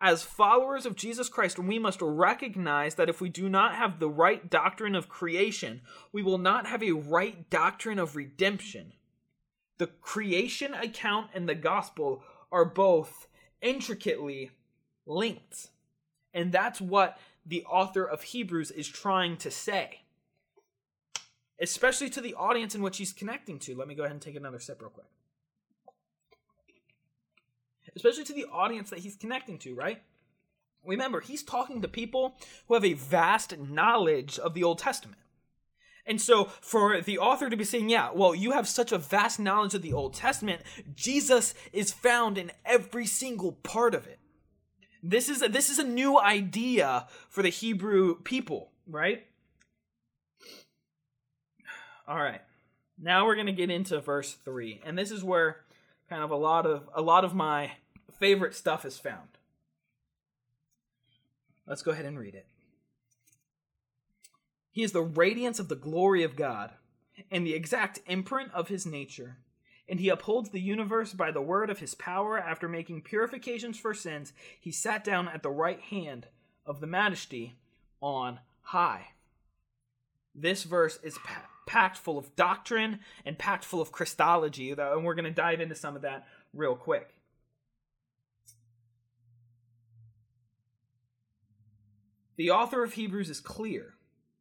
as 0.00 0.22
followers 0.22 0.86
of 0.86 0.96
Jesus 0.96 1.28
Christ, 1.28 1.58
we 1.58 1.78
must 1.78 2.00
recognize 2.02 2.94
that 2.96 3.08
if 3.10 3.20
we 3.20 3.28
do 3.28 3.48
not 3.48 3.74
have 3.74 3.98
the 3.98 4.08
right 4.08 4.48
doctrine 4.50 4.94
of 4.94 5.08
creation, 5.08 5.82
we 6.12 6.22
will 6.22 6.38
not 6.38 6.66
have 6.66 6.82
a 6.82 6.92
right 6.92 7.48
doctrine 7.50 7.98
of 7.98 8.16
redemption. 8.16 8.94
The 9.78 9.88
creation 9.88 10.74
account 10.74 11.30
and 11.34 11.48
the 11.48 11.54
gospel 11.54 12.22
are 12.52 12.64
both 12.64 13.26
intricately 13.62 14.50
linked. 15.06 15.68
And 16.34 16.52
that's 16.52 16.80
what 16.80 17.18
the 17.44 17.64
author 17.64 18.04
of 18.04 18.22
Hebrews 18.22 18.70
is 18.70 18.88
trying 18.88 19.36
to 19.38 19.50
say. 19.50 20.00
especially 21.60 22.10
to 22.10 22.20
the 22.20 22.34
audience 22.34 22.74
in 22.74 22.82
which 22.82 22.98
he's 22.98 23.12
connecting 23.12 23.58
to. 23.60 23.76
Let 23.76 23.86
me 23.88 23.94
go 23.94 24.02
ahead 24.02 24.12
and 24.12 24.22
take 24.22 24.36
another 24.36 24.58
sip 24.58 24.80
real 24.80 24.90
quick. 24.90 25.06
Especially 27.96 28.24
to 28.24 28.32
the 28.32 28.46
audience 28.46 28.90
that 28.90 29.00
he's 29.00 29.16
connecting 29.16 29.58
to, 29.58 29.74
right? 29.74 30.02
Remember, 30.84 31.20
he's 31.20 31.42
talking 31.42 31.82
to 31.82 31.88
people 31.88 32.36
who 32.66 32.74
have 32.74 32.84
a 32.84 32.94
vast 32.94 33.58
knowledge 33.58 34.38
of 34.38 34.54
the 34.54 34.64
Old 34.64 34.78
Testament. 34.78 35.18
And 36.06 36.20
so, 36.20 36.46
for 36.60 37.00
the 37.00 37.18
author 37.18 37.50
to 37.50 37.56
be 37.56 37.64
saying, 37.64 37.90
yeah, 37.90 38.10
well, 38.12 38.34
you 38.34 38.52
have 38.52 38.66
such 38.66 38.90
a 38.90 38.98
vast 38.98 39.38
knowledge 39.38 39.74
of 39.74 39.82
the 39.82 39.92
Old 39.92 40.14
Testament, 40.14 40.62
Jesus 40.94 41.54
is 41.72 41.92
found 41.92 42.38
in 42.38 42.50
every 42.64 43.06
single 43.06 43.52
part 43.52 43.94
of 43.94 44.06
it. 44.06 44.18
This 45.02 45.28
is 45.28 45.42
a, 45.42 45.48
this 45.48 45.70
is 45.70 45.78
a 45.78 45.84
new 45.84 46.18
idea 46.18 47.06
for 47.28 47.42
the 47.42 47.48
Hebrew 47.48 48.16
people, 48.22 48.70
right? 48.86 49.26
All 52.08 52.20
right. 52.20 52.40
Now 52.98 53.24
we're 53.24 53.36
going 53.36 53.46
to 53.46 53.52
get 53.52 53.70
into 53.70 54.00
verse 54.00 54.34
3. 54.44 54.80
And 54.84 54.98
this 54.98 55.10
is 55.10 55.22
where 55.22 55.58
kind 56.10 56.24
of 56.24 56.30
a 56.32 56.36
lot 56.36 56.66
of 56.66 56.90
a 56.92 57.00
lot 57.00 57.24
of 57.24 57.34
my 57.34 57.70
favorite 58.18 58.54
stuff 58.54 58.84
is 58.84 58.98
found. 58.98 59.28
Let's 61.66 61.82
go 61.82 61.92
ahead 61.92 62.04
and 62.04 62.18
read 62.18 62.34
it. 62.34 62.46
He 64.72 64.82
is 64.82 64.92
the 64.92 65.02
radiance 65.02 65.60
of 65.60 65.68
the 65.68 65.76
glory 65.76 66.24
of 66.24 66.36
God 66.36 66.72
and 67.30 67.46
the 67.46 67.54
exact 67.54 68.00
imprint 68.06 68.52
of 68.52 68.68
his 68.68 68.84
nature. 68.84 69.38
And 69.88 70.00
he 70.00 70.08
upholds 70.08 70.50
the 70.50 70.60
universe 70.60 71.12
by 71.12 71.30
the 71.30 71.42
word 71.42 71.70
of 71.70 71.78
his 71.78 71.94
power. 71.94 72.38
After 72.38 72.68
making 72.68 73.02
purifications 73.02 73.78
for 73.78 73.94
sins, 73.94 74.32
he 74.60 74.70
sat 74.70 75.04
down 75.04 75.28
at 75.28 75.42
the 75.42 75.50
right 75.50 75.80
hand 75.80 76.26
of 76.66 76.80
the 76.80 76.86
majesty 76.86 77.56
on 78.00 78.40
high. 78.62 79.08
This 80.34 80.62
verse 80.64 80.98
is 81.02 81.18
packed 81.70 81.96
full 81.96 82.18
of 82.18 82.34
doctrine 82.34 82.98
and 83.24 83.38
packed 83.38 83.64
full 83.64 83.80
of 83.80 83.92
Christology, 83.92 84.72
and 84.72 85.04
we're 85.04 85.14
going 85.14 85.24
to 85.24 85.30
dive 85.30 85.60
into 85.60 85.76
some 85.76 85.94
of 85.94 86.02
that 86.02 86.26
real 86.52 86.74
quick. 86.74 87.14
The 92.36 92.50
author 92.50 92.82
of 92.82 92.94
Hebrews 92.94 93.30
is 93.30 93.38
clear 93.38 93.94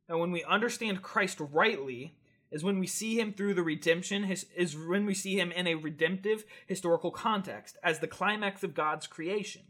that 0.08 0.18
when 0.18 0.32
we 0.32 0.44
understand 0.44 1.04
Christ 1.04 1.38
rightly, 1.40 2.16
is 2.50 2.64
when 2.64 2.80
we 2.80 2.88
see 2.88 3.20
him 3.20 3.32
through 3.32 3.54
the 3.54 3.62
redemption, 3.62 4.24
is 4.56 4.76
when 4.76 5.06
we 5.06 5.14
see 5.14 5.40
him 5.40 5.52
in 5.52 5.68
a 5.68 5.76
redemptive 5.76 6.46
historical 6.66 7.12
context, 7.12 7.78
as 7.84 8.00
the 8.00 8.08
climax 8.08 8.64
of 8.64 8.74
God's 8.74 9.06
creation, 9.06 9.62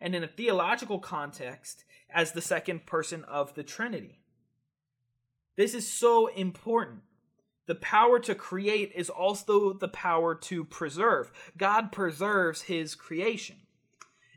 and 0.00 0.14
in 0.14 0.24
a 0.24 0.28
theological 0.28 0.98
context, 0.98 1.84
as 2.08 2.32
the 2.32 2.40
second 2.40 2.86
person 2.86 3.22
of 3.24 3.52
the 3.52 3.62
Trinity. 3.62 4.21
This 5.56 5.74
is 5.74 5.88
so 5.88 6.28
important. 6.28 7.00
The 7.66 7.74
power 7.76 8.18
to 8.20 8.34
create 8.34 8.92
is 8.94 9.08
also 9.08 9.72
the 9.72 9.88
power 9.88 10.34
to 10.34 10.64
preserve. 10.64 11.30
God 11.56 11.92
preserves 11.92 12.62
his 12.62 12.94
creation. 12.94 13.56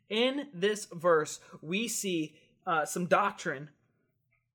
In 0.09 0.47
this 0.53 0.87
verse, 0.93 1.39
we 1.61 1.87
see 1.87 2.35
uh, 2.67 2.85
some 2.85 3.07
doctrine. 3.07 3.69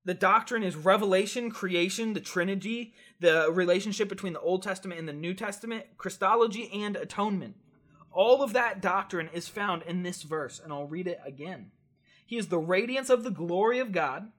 The 0.04 0.14
doctrine 0.14 0.62
is 0.62 0.76
revelation, 0.76 1.50
creation, 1.50 2.14
the 2.14 2.20
Trinity, 2.20 2.94
the 3.18 3.50
relationship 3.52 4.08
between 4.08 4.32
the 4.32 4.40
Old 4.40 4.62
Testament 4.62 4.98
and 4.98 5.08
the 5.08 5.12
New 5.12 5.34
Testament, 5.34 5.86
Christology, 5.98 6.70
and 6.72 6.96
atonement. 6.96 7.56
All 8.12 8.42
of 8.42 8.52
that 8.54 8.80
doctrine 8.80 9.28
is 9.32 9.48
found 9.48 9.82
in 9.82 10.02
this 10.02 10.22
verse, 10.22 10.60
and 10.62 10.72
I'll 10.72 10.86
read 10.86 11.06
it 11.06 11.20
again. 11.24 11.70
He 12.24 12.38
is 12.38 12.48
the 12.48 12.58
radiance 12.58 13.10
of 13.10 13.24
the 13.24 13.30
glory 13.30 13.78
of 13.78 13.92
God. 13.92 14.30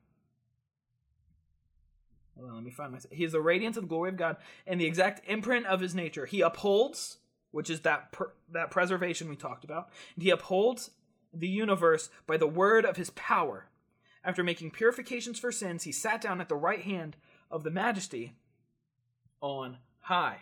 On, 2.44 2.56
let 2.56 2.64
me 2.64 2.72
find 2.72 2.92
myself. 2.92 3.14
He 3.14 3.24
is 3.24 3.32
the 3.32 3.42
radiance 3.42 3.78
of 3.78 3.84
the 3.84 3.90
glory 3.90 4.10
of 4.10 4.18
God 4.18 4.38
and 4.66 4.80
the 4.80 4.86
exact 4.86 5.28
imprint 5.28 5.66
of 5.66 5.80
his 5.80 5.96
nature. 5.96 6.26
He 6.26 6.42
upholds, 6.42 7.18
which 7.52 7.70
is 7.70 7.82
that 7.82 8.12
per, 8.12 8.34
that 8.52 8.72
preservation 8.72 9.30
we 9.30 9.36
talked 9.36 9.64
about. 9.64 9.90
And 10.16 10.24
he 10.24 10.30
upholds 10.30 10.92
the 11.34 11.48
universe 11.48 12.10
by 12.28 12.38
the 12.38 12.48
word 12.48 12.86
of 12.86 12.98
his 12.98 13.10
power. 13.12 13.68
After 14.24 14.44
making 14.44 14.72
purifications 14.72 15.40
for 15.40 15.52
sins, 15.52 15.84
he 15.84 15.92
sat 15.92 16.22
down 16.22 16.42
at 16.42 16.50
the 16.50 16.56
right 16.56 16.82
hand 16.82 17.16
of 17.50 17.64
the 17.64 17.72
majesty 17.72 18.36
on 19.42 19.78
high. 20.02 20.38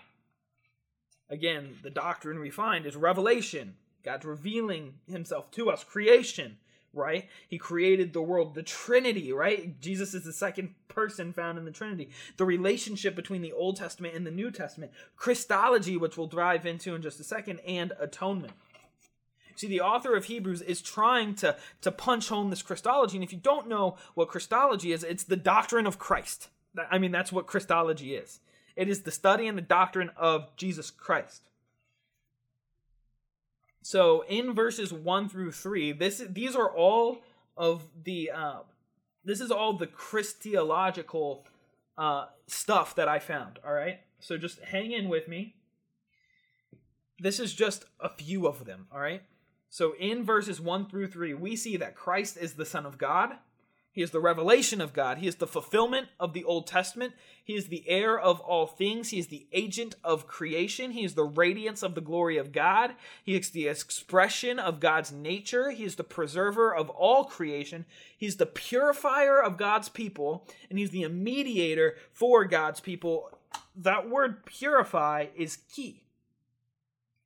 Again, 1.29 1.77
the 1.83 1.89
doctrine 1.89 2.39
we 2.39 2.49
find 2.49 2.85
is 2.85 2.95
revelation, 2.95 3.75
God's 4.03 4.25
revealing 4.25 4.95
himself 5.09 5.51
to 5.51 5.69
us, 5.69 5.83
creation, 5.83 6.57
right? 6.93 7.27
He 7.47 7.57
created 7.57 8.13
the 8.13 8.21
world, 8.21 8.55
the 8.55 8.63
Trinity, 8.63 9.31
right? 9.31 9.79
Jesus 9.79 10.13
is 10.13 10.23
the 10.23 10.33
second 10.33 10.73
person 10.87 11.33
found 11.33 11.57
in 11.57 11.65
the 11.65 11.71
Trinity. 11.71 12.09
The 12.37 12.45
relationship 12.45 13.15
between 13.15 13.41
the 13.41 13.53
Old 13.53 13.77
Testament 13.77 14.15
and 14.15 14.25
the 14.25 14.31
New 14.31 14.51
Testament, 14.51 14.91
Christology, 15.15 15.97
which 15.97 16.17
we'll 16.17 16.27
dive 16.27 16.65
into 16.65 16.95
in 16.95 17.01
just 17.01 17.19
a 17.19 17.23
second, 17.23 17.59
and 17.65 17.93
atonement. 17.99 18.53
See, 19.55 19.67
the 19.67 19.81
author 19.81 20.15
of 20.15 20.25
Hebrews 20.25 20.61
is 20.61 20.81
trying 20.81 21.35
to, 21.35 21.57
to 21.81 21.91
punch 21.91 22.29
home 22.29 22.49
this 22.49 22.61
Christology. 22.61 23.17
And 23.17 23.23
if 23.25 23.33
you 23.33 23.39
don't 23.39 23.67
know 23.67 23.97
what 24.13 24.29
Christology 24.29 24.93
is, 24.93 25.03
it's 25.03 25.25
the 25.25 25.35
doctrine 25.35 25.85
of 25.85 25.99
Christ. 25.99 26.47
I 26.89 26.97
mean, 26.97 27.11
that's 27.11 27.31
what 27.31 27.45
Christology 27.45 28.15
is 28.15 28.39
it 28.77 28.87
is 28.87 29.01
the 29.01 29.11
study 29.11 29.47
and 29.47 29.57
the 29.57 29.61
doctrine 29.61 30.11
of 30.15 30.55
Jesus 30.55 30.89
Christ. 30.89 31.49
So 33.81 34.23
in 34.27 34.53
verses 34.53 34.91
1 34.91 35.29
through 35.29 35.51
3, 35.51 35.93
this 35.93 36.23
these 36.29 36.55
are 36.55 36.69
all 36.69 37.19
of 37.55 37.83
the 38.03 38.31
uh, 38.31 38.59
this 39.23 39.41
is 39.41 39.51
all 39.51 39.73
the 39.73 39.87
Christological 39.87 41.45
uh, 41.97 42.25
stuff 42.47 42.95
that 42.95 43.07
I 43.07 43.19
found. 43.19 43.59
All 43.65 43.73
right, 43.73 43.99
so 44.19 44.37
just 44.37 44.59
hang 44.59 44.91
in 44.91 45.09
with 45.09 45.27
me. 45.27 45.55
This 47.19 47.39
is 47.39 47.53
just 47.53 47.85
a 47.99 48.09
few 48.09 48.47
of 48.47 48.65
them. 48.65 48.87
All 48.91 48.99
right. 48.99 49.23
So 49.69 49.93
in 49.99 50.23
verses 50.23 50.59
1 50.59 50.89
through 50.89 51.07
3, 51.07 51.35
we 51.35 51.55
see 51.55 51.77
that 51.77 51.95
Christ 51.95 52.37
is 52.37 52.53
the 52.53 52.65
Son 52.65 52.85
of 52.85 52.97
God. 52.97 53.33
He 53.99 54.03
is 54.03 54.11
the 54.11 54.21
revelation 54.21 54.79
of 54.79 54.93
God. 54.93 55.17
He 55.17 55.27
is 55.27 55.35
the 55.35 55.45
fulfillment 55.45 56.07
of 56.21 56.31
the 56.31 56.45
Old 56.45 56.67
Testament. 56.67 57.11
He 57.43 57.55
is 57.55 57.67
the 57.67 57.83
heir 57.85 58.17
of 58.17 58.39
all 58.39 58.65
things. 58.65 59.09
He 59.09 59.19
is 59.19 59.27
the 59.27 59.45
agent 59.51 59.95
of 60.05 60.25
creation. 60.25 60.91
He 60.91 61.03
is 61.03 61.15
the 61.15 61.25
radiance 61.25 61.83
of 61.83 61.95
the 61.95 61.99
glory 61.99 62.37
of 62.37 62.53
God. 62.53 62.95
He 63.25 63.35
is 63.35 63.49
the 63.49 63.67
expression 63.67 64.57
of 64.57 64.79
God's 64.79 65.11
nature. 65.11 65.71
He 65.71 65.83
is 65.83 65.97
the 65.97 66.05
preserver 66.05 66.73
of 66.73 66.89
all 66.89 67.25
creation. 67.25 67.85
He's 68.17 68.37
the 68.37 68.45
purifier 68.45 69.43
of 69.43 69.57
God's 69.57 69.89
people, 69.89 70.47
and 70.69 70.79
he's 70.79 70.91
the 70.91 71.05
mediator 71.09 71.97
for 72.13 72.45
God's 72.45 72.79
people. 72.79 73.37
That 73.75 74.09
word 74.09 74.45
purify 74.45 75.25
is 75.35 75.57
key. 75.75 76.03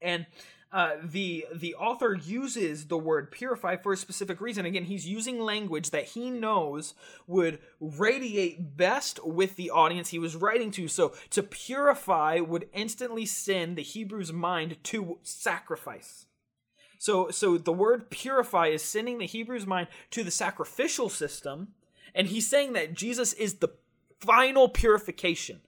And 0.02 0.26
uh, 0.74 0.96
the 1.04 1.46
the 1.54 1.76
author 1.76 2.16
uses 2.16 2.88
the 2.88 2.98
word 2.98 3.30
purify 3.30 3.76
for 3.76 3.94
a 3.94 3.98
specific 3.98 4.42
reason. 4.42 4.66
Again, 4.66 4.86
he's 4.86 5.08
using 5.08 5.40
language 5.40 5.92
that 5.92 6.06
he 6.06 6.32
knows 6.32 6.96
would 7.28 7.60
radiate 7.80 8.76
best 8.76 9.24
with 9.24 9.56
the 9.56 9.70
audience 9.70 10.10
he 10.10 10.18
was 10.18 10.36
writing 10.36 10.72
to. 10.72 10.88
So 10.88 11.14
to 11.30 11.44
purify 11.44 12.40
would 12.40 12.70
instantly 12.74 13.28
send 13.28 13.76
the 13.76 13.84
Hebrew's 13.84 14.34
mind 14.34 14.78
to 14.86 15.20
sacrifice. 15.22 16.26
So 16.98 17.30
so 17.30 17.60
the 17.60 17.72
word 17.72 18.10
purify 18.10 18.68
is 18.68 18.82
sending 18.82 19.20
the 19.20 19.28
Hebrew's 19.28 19.68
mind 19.68 19.90
to 20.10 20.24
the 20.24 20.32
sacrificial 20.32 21.08
system, 21.08 21.68
and 22.16 22.28
he's 22.28 22.50
saying 22.50 22.74
that 22.74 22.96
Jesus 22.96 23.34
is 23.34 23.56
the 23.56 23.70
final 24.20 24.70
purification. 24.70 25.62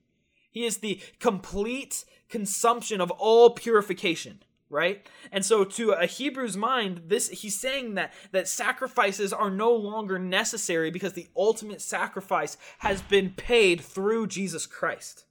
He 0.50 0.65
is 0.65 0.78
the 0.78 1.00
complete 1.20 2.06
consumption 2.28 3.02
of 3.02 3.12
all 3.12 3.52
purification 3.52 4.39
right? 4.76 5.08
And 5.32 5.46
so 5.46 5.64
to 5.64 5.92
a 5.92 6.06
hebrew's 6.06 6.58
mind 6.58 7.04
this 7.08 7.30
he's 7.30 7.58
saying 7.58 7.96
that 7.96 8.14
that 8.34 8.48
sacrifices 8.48 9.32
are 9.32 9.50
no 9.50 9.74
longer 9.74 10.20
necessary 10.20 10.92
because 10.92 11.14
the 11.14 11.30
ultimate 11.36 11.82
sacrifice 11.82 12.58
has 12.80 13.02
been 13.02 13.30
paid 13.32 13.80
through 13.80 14.28
jesus 14.28 14.66
christ. 14.66 15.26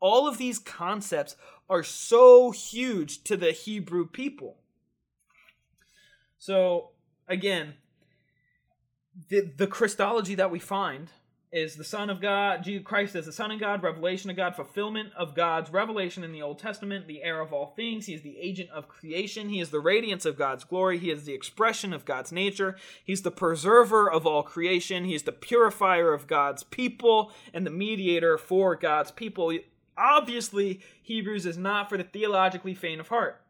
All 0.00 0.26
of 0.26 0.36
these 0.36 0.58
concepts 0.58 1.36
are 1.70 1.84
so 1.84 2.50
huge 2.50 3.22
to 3.24 3.36
the 3.36 3.52
hebrew 3.52 4.06
people. 4.06 4.56
So 6.36 6.90
again 7.28 7.74
the, 9.28 9.52
the 9.56 9.68
christology 9.68 10.34
that 10.34 10.50
we 10.50 10.58
find 10.58 11.10
is 11.54 11.76
the 11.76 11.84
Son 11.84 12.10
of 12.10 12.20
God, 12.20 12.64
Jesus 12.64 12.84
Christ 12.84 13.14
is 13.14 13.26
the 13.26 13.32
Son 13.32 13.52
of 13.52 13.60
God, 13.60 13.80
revelation 13.80 14.28
of 14.28 14.36
God, 14.36 14.56
fulfillment 14.56 15.12
of 15.16 15.36
God's 15.36 15.70
revelation 15.70 16.24
in 16.24 16.32
the 16.32 16.42
Old 16.42 16.58
Testament, 16.58 17.06
the 17.06 17.22
heir 17.22 17.40
of 17.40 17.52
all 17.52 17.74
things. 17.76 18.06
He 18.06 18.14
is 18.14 18.22
the 18.22 18.36
agent 18.38 18.70
of 18.70 18.88
creation. 18.88 19.48
He 19.48 19.60
is 19.60 19.70
the 19.70 19.78
radiance 19.78 20.26
of 20.26 20.36
God's 20.36 20.64
glory. 20.64 20.98
He 20.98 21.12
is 21.12 21.24
the 21.24 21.32
expression 21.32 21.92
of 21.92 22.04
God's 22.04 22.32
nature. 22.32 22.76
He's 23.04 23.22
the 23.22 23.30
preserver 23.30 24.10
of 24.10 24.26
all 24.26 24.42
creation. 24.42 25.04
He 25.04 25.14
is 25.14 25.22
the 25.22 25.30
purifier 25.30 26.12
of 26.12 26.26
God's 26.26 26.64
people 26.64 27.30
and 27.52 27.64
the 27.64 27.70
mediator 27.70 28.36
for 28.36 28.74
God's 28.74 29.12
people. 29.12 29.56
Obviously, 29.96 30.80
Hebrews 31.02 31.46
is 31.46 31.56
not 31.56 31.88
for 31.88 31.96
the 31.96 32.02
theologically 32.02 32.74
faint 32.74 33.00
of 33.00 33.08
heart. 33.08 33.40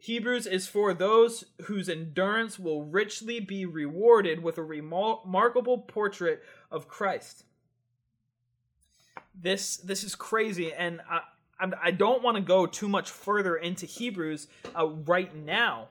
Hebrews 0.00 0.46
is 0.46 0.66
for 0.66 0.94
those 0.94 1.44
whose 1.64 1.88
endurance 1.88 2.58
will 2.58 2.84
richly 2.84 3.38
be 3.38 3.66
rewarded 3.66 4.42
with 4.42 4.56
a 4.58 4.62
remarkable 4.62 5.78
portrait 5.78 6.42
of 6.70 6.88
Christ. 6.88 7.44
this 9.34 9.76
this 9.78 10.04
is 10.04 10.14
crazy, 10.14 10.72
and 10.72 11.00
I 11.08 11.20
I 11.82 11.90
don't 11.90 12.22
want 12.22 12.36
to 12.36 12.42
go 12.42 12.66
too 12.66 12.88
much 12.88 13.10
further 13.10 13.56
into 13.56 13.86
Hebrews 13.86 14.48
uh, 14.78 14.86
right 14.86 15.34
now. 15.34 15.88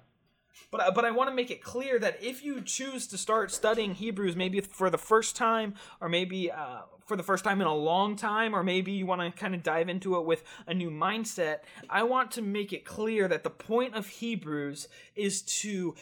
But, 0.71 0.93
but 0.93 1.05
I 1.05 1.11
want 1.11 1.29
to 1.29 1.35
make 1.35 1.51
it 1.51 1.63
clear 1.63 1.97
that 1.99 2.21
if 2.21 2.43
you 2.43 2.61
choose 2.61 3.07
to 3.07 3.17
start 3.17 3.51
studying 3.51 3.95
Hebrews, 3.95 4.35
maybe 4.35 4.61
for 4.61 4.89
the 4.89 4.97
first 4.97 5.35
time, 5.35 5.73
or 5.99 6.09
maybe 6.09 6.51
uh, 6.51 6.81
for 7.05 7.15
the 7.15 7.23
first 7.23 7.43
time 7.43 7.59
in 7.59 7.67
a 7.67 7.75
long 7.75 8.15
time, 8.15 8.55
or 8.55 8.63
maybe 8.63 8.91
you 8.91 9.05
want 9.05 9.21
to 9.21 9.31
kind 9.31 9.55
of 9.55 9.63
dive 9.63 9.89
into 9.89 10.15
it 10.15 10.25
with 10.25 10.43
a 10.67 10.73
new 10.73 10.91
mindset, 10.91 11.59
I 11.89 12.03
want 12.03 12.31
to 12.31 12.41
make 12.41 12.71
it 12.71 12.85
clear 12.85 13.27
that 13.27 13.43
the 13.43 13.49
point 13.49 13.95
of 13.95 14.07
Hebrews 14.07 14.87
is 15.15 15.41
to 15.41 15.95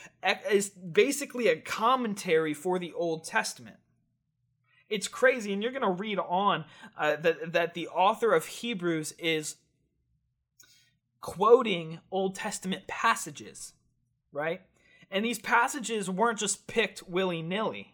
is 0.51 0.69
basically 0.69 1.47
a 1.47 1.55
commentary 1.55 2.53
for 2.53 2.77
the 2.77 2.91
Old 2.93 3.23
Testament. 3.23 3.77
It's 4.89 5.07
crazy, 5.07 5.53
and 5.53 5.61
you're 5.63 5.71
going 5.71 5.81
to 5.81 5.91
read 5.91 6.19
on 6.19 6.65
uh, 6.97 7.15
that 7.17 7.53
that 7.53 7.73
the 7.73 7.87
author 7.87 8.33
of 8.33 8.45
Hebrews 8.45 9.13
is 9.17 9.55
quoting 11.21 11.99
Old 12.11 12.35
Testament 12.35 12.87
passages, 12.87 13.73
right? 14.31 14.61
And 15.09 15.23
these 15.23 15.39
passages 15.39 16.09
weren't 16.09 16.39
just 16.39 16.67
picked 16.67 17.07
willy 17.07 17.41
nilly. 17.41 17.93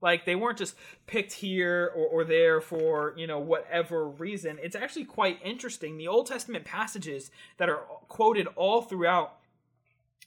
Like 0.00 0.26
they 0.26 0.34
weren't 0.34 0.58
just 0.58 0.76
picked 1.06 1.32
here 1.32 1.90
or, 1.94 2.06
or 2.06 2.24
there 2.24 2.60
for, 2.60 3.14
you 3.16 3.26
know, 3.26 3.38
whatever 3.38 4.06
reason. 4.06 4.58
It's 4.62 4.76
actually 4.76 5.06
quite 5.06 5.40
interesting. 5.42 5.96
The 5.96 6.08
Old 6.08 6.26
Testament 6.26 6.64
passages 6.64 7.30
that 7.56 7.70
are 7.70 7.80
quoted 8.08 8.46
all 8.54 8.82
throughout 8.82 9.38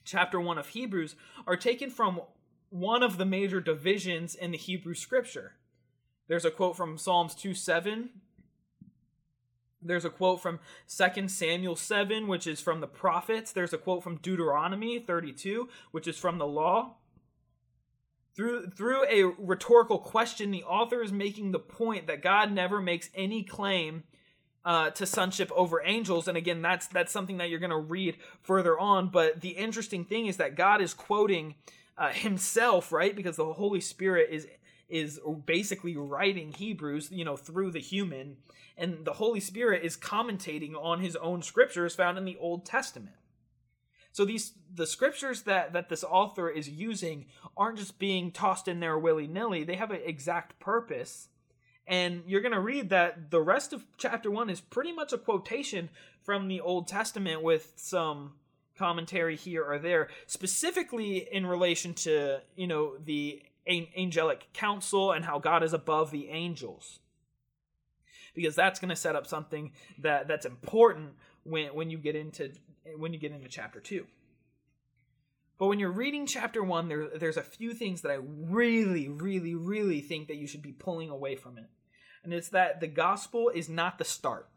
chapter 0.03 0.39
1 0.39 0.57
of 0.57 0.69
Hebrews 0.69 1.15
are 1.45 1.55
taken 1.55 1.89
from 1.91 2.21
one 2.69 3.03
of 3.03 3.17
the 3.17 3.25
major 3.25 3.61
divisions 3.61 4.33
in 4.33 4.51
the 4.51 4.57
Hebrew 4.57 4.93
scripture. 4.93 5.53
There's 6.27 6.45
a 6.45 6.51
quote 6.51 6.75
from 6.75 6.97
Psalms 6.97 7.35
2 7.35 7.53
7. 7.53 8.09
There's 9.81 10.05
a 10.05 10.09
quote 10.09 10.41
from 10.41 10.59
2 10.87 11.27
Samuel 11.27 11.75
7, 11.75 12.27
which 12.27 12.47
is 12.47 12.59
from 12.59 12.81
the 12.81 12.87
prophets. 12.87 13.51
There's 13.51 13.73
a 13.73 13.77
quote 13.77 14.03
from 14.03 14.17
Deuteronomy 14.17 14.99
32, 14.99 15.69
which 15.91 16.07
is 16.07 16.17
from 16.17 16.37
the 16.37 16.47
law. 16.47 16.95
Through, 18.35 18.69
through 18.69 19.03
a 19.05 19.23
rhetorical 19.23 19.99
question, 19.99 20.51
the 20.51 20.63
author 20.63 21.01
is 21.01 21.11
making 21.11 21.51
the 21.51 21.59
point 21.59 22.07
that 22.07 22.21
God 22.21 22.51
never 22.51 22.79
makes 22.79 23.09
any 23.15 23.43
claim 23.43 24.03
uh, 24.63 24.89
to 24.91 25.05
sonship 25.05 25.51
over 25.55 25.81
angels. 25.83 26.27
And 26.27 26.37
again, 26.37 26.61
that's 26.61 26.87
that's 26.87 27.11
something 27.11 27.37
that 27.37 27.49
you're 27.49 27.59
going 27.59 27.69
to 27.69 27.77
read 27.77 28.17
further 28.41 28.77
on. 28.77 29.09
But 29.09 29.41
the 29.41 29.51
interesting 29.51 30.03
thing 30.03 30.27
is 30.27 30.37
that 30.37 30.55
God 30.55 30.81
is 30.81 30.93
quoting 30.93 31.55
uh, 31.97 32.09
Himself, 32.09 32.91
right? 32.91 33.15
Because 33.15 33.37
the 33.37 33.53
Holy 33.53 33.81
Spirit 33.81 34.29
is 34.29 34.45
is 34.89 35.19
basically 35.45 35.95
writing 35.97 36.53
Hebrews, 36.53 37.09
you 37.11 37.25
know, 37.25 37.35
through 37.35 37.71
the 37.71 37.79
human, 37.79 38.37
and 38.77 39.05
the 39.05 39.13
Holy 39.13 39.39
Spirit 39.39 39.83
is 39.83 39.97
commentating 39.97 40.73
on 40.75 40.99
his 40.99 41.15
own 41.17 41.41
scriptures 41.41 41.95
found 41.95 42.17
in 42.17 42.25
the 42.25 42.37
Old 42.37 42.65
Testament. 42.65 43.15
So 44.11 44.25
these 44.25 44.53
the 44.73 44.87
scriptures 44.87 45.43
that 45.43 45.73
that 45.73 45.89
this 45.89 46.03
author 46.03 46.49
is 46.49 46.67
using 46.69 47.25
aren't 47.55 47.77
just 47.77 47.99
being 47.99 48.31
tossed 48.31 48.67
in 48.67 48.79
there 48.79 48.97
willy-nilly. 48.97 49.63
They 49.63 49.75
have 49.75 49.91
an 49.91 50.01
exact 50.03 50.59
purpose. 50.59 51.29
And 51.85 52.23
you're 52.25 52.41
going 52.41 52.53
to 52.53 52.59
read 52.59 52.89
that 52.89 53.31
the 53.31 53.41
rest 53.41 53.71
of 53.71 53.85
chapter 53.97 54.29
1 54.29 54.49
is 54.49 54.59
pretty 54.59 54.91
much 54.91 55.13
a 55.13 55.17
quotation 55.17 55.89
from 56.21 56.47
the 56.47 56.59
Old 56.59 56.87
Testament 56.87 57.41
with 57.41 57.71
some 57.77 58.33
commentary 58.77 59.35
here 59.35 59.63
or 59.63 59.79
there, 59.79 60.09
specifically 60.25 61.27
in 61.31 61.45
relation 61.45 61.93
to, 61.93 62.41
you 62.55 62.67
know, 62.67 62.97
the 62.97 63.41
angelic 63.67 64.51
council 64.53 65.11
and 65.11 65.25
how 65.25 65.39
God 65.39 65.63
is 65.63 65.73
above 65.73 66.11
the 66.11 66.29
angels. 66.29 66.99
Because 68.33 68.55
that's 68.55 68.79
going 68.79 68.89
to 68.89 68.95
set 68.95 69.15
up 69.15 69.25
something 69.25 69.71
that 69.99 70.27
that's 70.27 70.45
important 70.45 71.13
when 71.43 71.73
when 71.73 71.89
you 71.89 71.97
get 71.97 72.15
into 72.15 72.51
when 72.97 73.13
you 73.13 73.19
get 73.19 73.31
into 73.31 73.47
chapter 73.47 73.79
2. 73.79 74.05
But 75.57 75.67
when 75.67 75.79
you're 75.79 75.89
reading 75.91 76.27
chapter 76.27 76.63
1 76.63 76.87
there 76.87 77.07
there's 77.17 77.37
a 77.37 77.41
few 77.41 77.73
things 77.73 78.01
that 78.01 78.11
I 78.11 78.19
really 78.21 79.07
really 79.07 79.55
really 79.55 80.01
think 80.01 80.27
that 80.27 80.37
you 80.37 80.45
should 80.45 80.61
be 80.61 80.71
pulling 80.71 81.09
away 81.09 81.35
from 81.35 81.57
it. 81.57 81.65
And 82.23 82.33
it's 82.33 82.49
that 82.49 82.79
the 82.79 82.87
gospel 82.87 83.49
is 83.49 83.69
not 83.69 83.97
the 83.97 84.05
start. 84.05 84.49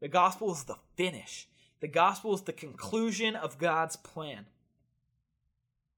The 0.00 0.08
gospel 0.08 0.52
is 0.52 0.64
the 0.64 0.76
finish. 0.96 1.48
The 1.80 1.88
gospel 1.88 2.34
is 2.34 2.42
the 2.42 2.52
conclusion 2.52 3.36
of 3.36 3.58
God's 3.58 3.96
plan. 3.96 4.46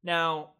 Now, 0.02 0.50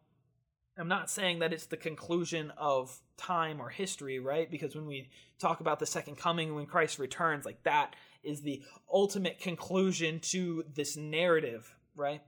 I'm 0.79 0.87
not 0.87 1.09
saying 1.09 1.39
that 1.39 1.51
it's 1.51 1.65
the 1.65 1.77
conclusion 1.77 2.53
of 2.57 3.01
time 3.17 3.61
or 3.61 3.69
history, 3.69 4.19
right? 4.19 4.49
Because 4.49 4.75
when 4.75 4.87
we 4.87 5.09
talk 5.37 5.59
about 5.59 5.79
the 5.79 5.85
second 5.85 6.17
coming, 6.17 6.55
when 6.55 6.65
Christ 6.65 6.99
returns, 6.99 7.45
like 7.45 7.63
that 7.63 7.95
is 8.23 8.41
the 8.41 8.63
ultimate 8.91 9.39
conclusion 9.39 10.19
to 10.19 10.63
this 10.73 10.95
narrative, 10.95 11.75
right? 11.95 12.21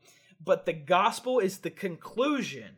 But 0.44 0.66
the 0.66 0.74
gospel 0.74 1.40
is 1.40 1.60
the 1.60 1.70
conclusion. 1.70 2.72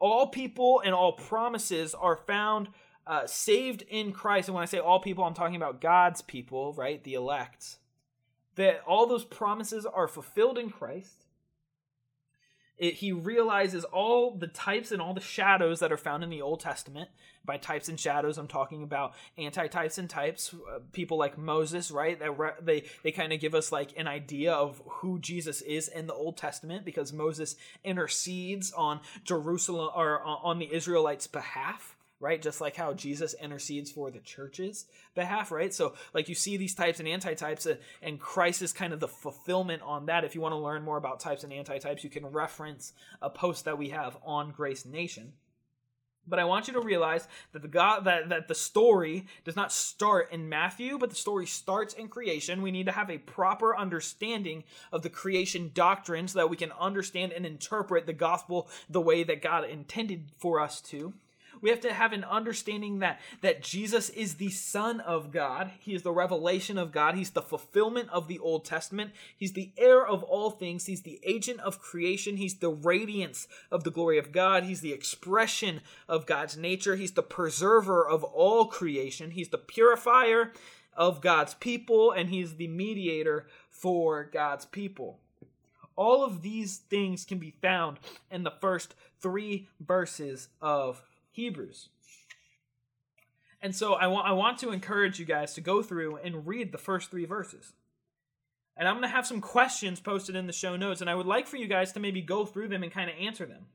All 0.00 0.26
people 0.28 0.82
and 0.84 0.94
all 0.94 1.12
promises 1.12 1.94
are 1.94 2.16
found 2.16 2.68
uh, 3.06 3.26
saved 3.26 3.82
in 3.88 4.12
Christ. 4.12 4.48
And 4.48 4.54
when 4.54 4.62
I 4.62 4.66
say 4.66 4.78
all 4.78 5.00
people, 5.00 5.22
I'm 5.24 5.34
talking 5.34 5.56
about 5.56 5.80
God's 5.80 6.22
people, 6.22 6.72
right? 6.72 7.02
The 7.04 7.14
elect. 7.14 7.76
That 8.56 8.82
all 8.86 9.06
those 9.06 9.24
promises 9.24 9.86
are 9.86 10.08
fulfilled 10.08 10.58
in 10.58 10.70
Christ 10.70 11.24
it, 12.82 12.94
he 12.94 13.12
realizes 13.12 13.84
all 13.84 14.32
the 14.32 14.48
types 14.48 14.90
and 14.90 15.00
all 15.00 15.14
the 15.14 15.20
shadows 15.20 15.78
that 15.78 15.92
are 15.92 15.96
found 15.96 16.24
in 16.24 16.30
the 16.30 16.42
Old 16.42 16.58
Testament. 16.58 17.08
By 17.44 17.56
types 17.56 17.88
and 17.88 17.98
shadows, 17.98 18.38
I'm 18.38 18.48
talking 18.48 18.82
about 18.82 19.14
anti-types 19.38 19.98
and 19.98 20.10
types. 20.10 20.52
Uh, 20.52 20.80
people 20.92 21.16
like 21.16 21.38
Moses, 21.38 21.92
right? 21.92 22.18
That 22.18 22.36
re- 22.36 22.50
they 22.60 22.84
they 23.04 23.12
kind 23.12 23.32
of 23.32 23.38
give 23.38 23.54
us 23.54 23.70
like 23.70 23.96
an 23.96 24.08
idea 24.08 24.52
of 24.52 24.82
who 24.84 25.20
Jesus 25.20 25.60
is 25.62 25.86
in 25.86 26.08
the 26.08 26.14
Old 26.14 26.36
Testament 26.36 26.84
because 26.84 27.12
Moses 27.12 27.54
intercedes 27.84 28.72
on 28.72 29.00
Jerusalem 29.22 29.90
or 29.94 30.20
on 30.20 30.58
the 30.58 30.72
Israelites' 30.72 31.28
behalf 31.28 31.96
right? 32.22 32.40
Just 32.40 32.60
like 32.60 32.76
how 32.76 32.94
Jesus 32.94 33.34
intercedes 33.34 33.90
for 33.90 34.10
the 34.10 34.20
church's 34.20 34.86
behalf, 35.14 35.50
right? 35.50 35.74
So, 35.74 35.94
like, 36.14 36.28
you 36.28 36.36
see 36.36 36.56
these 36.56 36.74
types 36.74 37.00
and 37.00 37.08
antitypes, 37.08 37.70
uh, 37.70 37.74
and 38.00 38.20
Christ 38.20 38.62
is 38.62 38.72
kind 38.72 38.92
of 38.92 39.00
the 39.00 39.08
fulfillment 39.08 39.82
on 39.82 40.06
that. 40.06 40.24
If 40.24 40.36
you 40.36 40.40
want 40.40 40.52
to 40.52 40.58
learn 40.58 40.84
more 40.84 40.96
about 40.96 41.18
types 41.18 41.42
and 41.42 41.52
antitypes, 41.52 42.04
you 42.04 42.10
can 42.10 42.24
reference 42.26 42.92
a 43.20 43.28
post 43.28 43.64
that 43.64 43.76
we 43.76 43.88
have 43.88 44.16
on 44.24 44.52
Grace 44.52 44.86
Nation. 44.86 45.32
But 46.24 46.38
I 46.38 46.44
want 46.44 46.68
you 46.68 46.74
to 46.74 46.80
realize 46.80 47.26
that 47.52 47.62
the 47.62 47.68
God 47.68 48.04
that, 48.04 48.28
that 48.28 48.46
the 48.46 48.54
story 48.54 49.26
does 49.44 49.56
not 49.56 49.72
start 49.72 50.30
in 50.30 50.48
Matthew, 50.48 50.96
but 50.96 51.10
the 51.10 51.16
story 51.16 51.46
starts 51.46 51.94
in 51.94 52.06
creation. 52.06 52.62
We 52.62 52.70
need 52.70 52.86
to 52.86 52.92
have 52.92 53.10
a 53.10 53.18
proper 53.18 53.76
understanding 53.76 54.62
of 54.92 55.02
the 55.02 55.10
creation 55.10 55.72
doctrine 55.74 56.28
so 56.28 56.38
that 56.38 56.50
we 56.50 56.56
can 56.56 56.70
understand 56.78 57.32
and 57.32 57.44
interpret 57.44 58.06
the 58.06 58.12
gospel 58.12 58.68
the 58.88 59.00
way 59.00 59.24
that 59.24 59.42
God 59.42 59.64
intended 59.68 60.30
for 60.38 60.60
us 60.60 60.80
to. 60.82 61.12
We 61.62 61.70
have 61.70 61.80
to 61.80 61.92
have 61.94 62.12
an 62.12 62.24
understanding 62.24 62.98
that 62.98 63.20
that 63.40 63.62
Jesus 63.62 64.10
is 64.10 64.34
the 64.34 64.50
son 64.50 65.00
of 65.00 65.30
God. 65.30 65.70
He 65.78 65.94
is 65.94 66.02
the 66.02 66.12
revelation 66.12 66.76
of 66.76 66.92
God. 66.92 67.14
He's 67.14 67.30
the 67.30 67.40
fulfillment 67.40 68.10
of 68.10 68.28
the 68.28 68.40
Old 68.40 68.64
Testament. 68.64 69.12
He's 69.36 69.52
the 69.52 69.72
heir 69.78 70.04
of 70.04 70.22
all 70.24 70.50
things. 70.50 70.86
He's 70.86 71.02
the 71.02 71.20
agent 71.22 71.60
of 71.60 71.80
creation. 71.80 72.36
He's 72.36 72.56
the 72.56 72.70
radiance 72.70 73.46
of 73.70 73.84
the 73.84 73.90
glory 73.90 74.18
of 74.18 74.32
God. 74.32 74.64
He's 74.64 74.80
the 74.80 74.92
expression 74.92 75.80
of 76.08 76.26
God's 76.26 76.56
nature. 76.56 76.96
He's 76.96 77.12
the 77.12 77.22
preserver 77.22 78.06
of 78.06 78.24
all 78.24 78.66
creation. 78.66 79.30
He's 79.30 79.48
the 79.48 79.58
purifier 79.58 80.52
of 80.94 81.20
God's 81.20 81.54
people 81.54 82.10
and 82.10 82.28
he's 82.28 82.56
the 82.56 82.68
mediator 82.68 83.46
for 83.70 84.24
God's 84.24 84.64
people. 84.64 85.20
All 85.96 86.24
of 86.24 86.42
these 86.42 86.78
things 86.78 87.24
can 87.24 87.38
be 87.38 87.54
found 87.62 87.98
in 88.30 88.42
the 88.42 88.54
first 88.60 88.94
three 89.20 89.68
verses 89.80 90.48
of 90.60 91.02
Hebrews. 91.32 91.88
And 93.60 93.74
so 93.74 93.94
I 93.94 94.06
want 94.06 94.26
I 94.26 94.32
want 94.32 94.58
to 94.58 94.70
encourage 94.70 95.18
you 95.18 95.24
guys 95.24 95.54
to 95.54 95.60
go 95.60 95.82
through 95.82 96.16
and 96.16 96.46
read 96.46 96.72
the 96.72 96.78
first 96.78 97.10
3 97.10 97.24
verses. 97.24 97.72
And 98.76 98.88
I'm 98.88 98.94
going 98.94 99.08
to 99.08 99.14
have 99.14 99.26
some 99.26 99.40
questions 99.40 100.00
posted 100.00 100.34
in 100.34 100.46
the 100.46 100.52
show 100.52 100.76
notes 100.76 101.00
and 101.00 101.10
I 101.10 101.14
would 101.14 101.26
like 101.26 101.46
for 101.46 101.56
you 101.56 101.66
guys 101.66 101.92
to 101.92 102.00
maybe 102.00 102.22
go 102.22 102.46
through 102.46 102.68
them 102.68 102.82
and 102.82 102.92
kind 102.92 103.10
of 103.10 103.16
answer 103.20 103.46
them. 103.46 103.66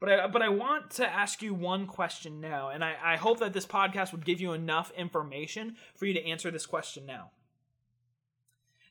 But 0.00 0.08
I, 0.08 0.26
but 0.28 0.40
I 0.40 0.48
want 0.48 0.92
to 0.92 1.06
ask 1.06 1.42
you 1.42 1.52
one 1.52 1.86
question 1.86 2.40
now, 2.40 2.70
and 2.70 2.82
I, 2.82 2.94
I 3.04 3.16
hope 3.16 3.38
that 3.40 3.52
this 3.52 3.66
podcast 3.66 4.12
would 4.12 4.24
give 4.24 4.40
you 4.40 4.54
enough 4.54 4.90
information 4.96 5.76
for 5.94 6.06
you 6.06 6.14
to 6.14 6.26
answer 6.26 6.50
this 6.50 6.64
question 6.64 7.04
now. 7.04 7.32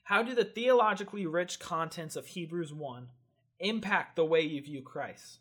How 0.04 0.22
do 0.22 0.34
the 0.36 0.44
theologically 0.44 1.26
rich 1.26 1.58
contents 1.58 2.14
of 2.14 2.26
Hebrews 2.26 2.72
1 2.72 3.08
impact 3.58 4.14
the 4.14 4.24
way 4.24 4.42
you 4.42 4.62
view 4.62 4.82
Christ? 4.82 5.40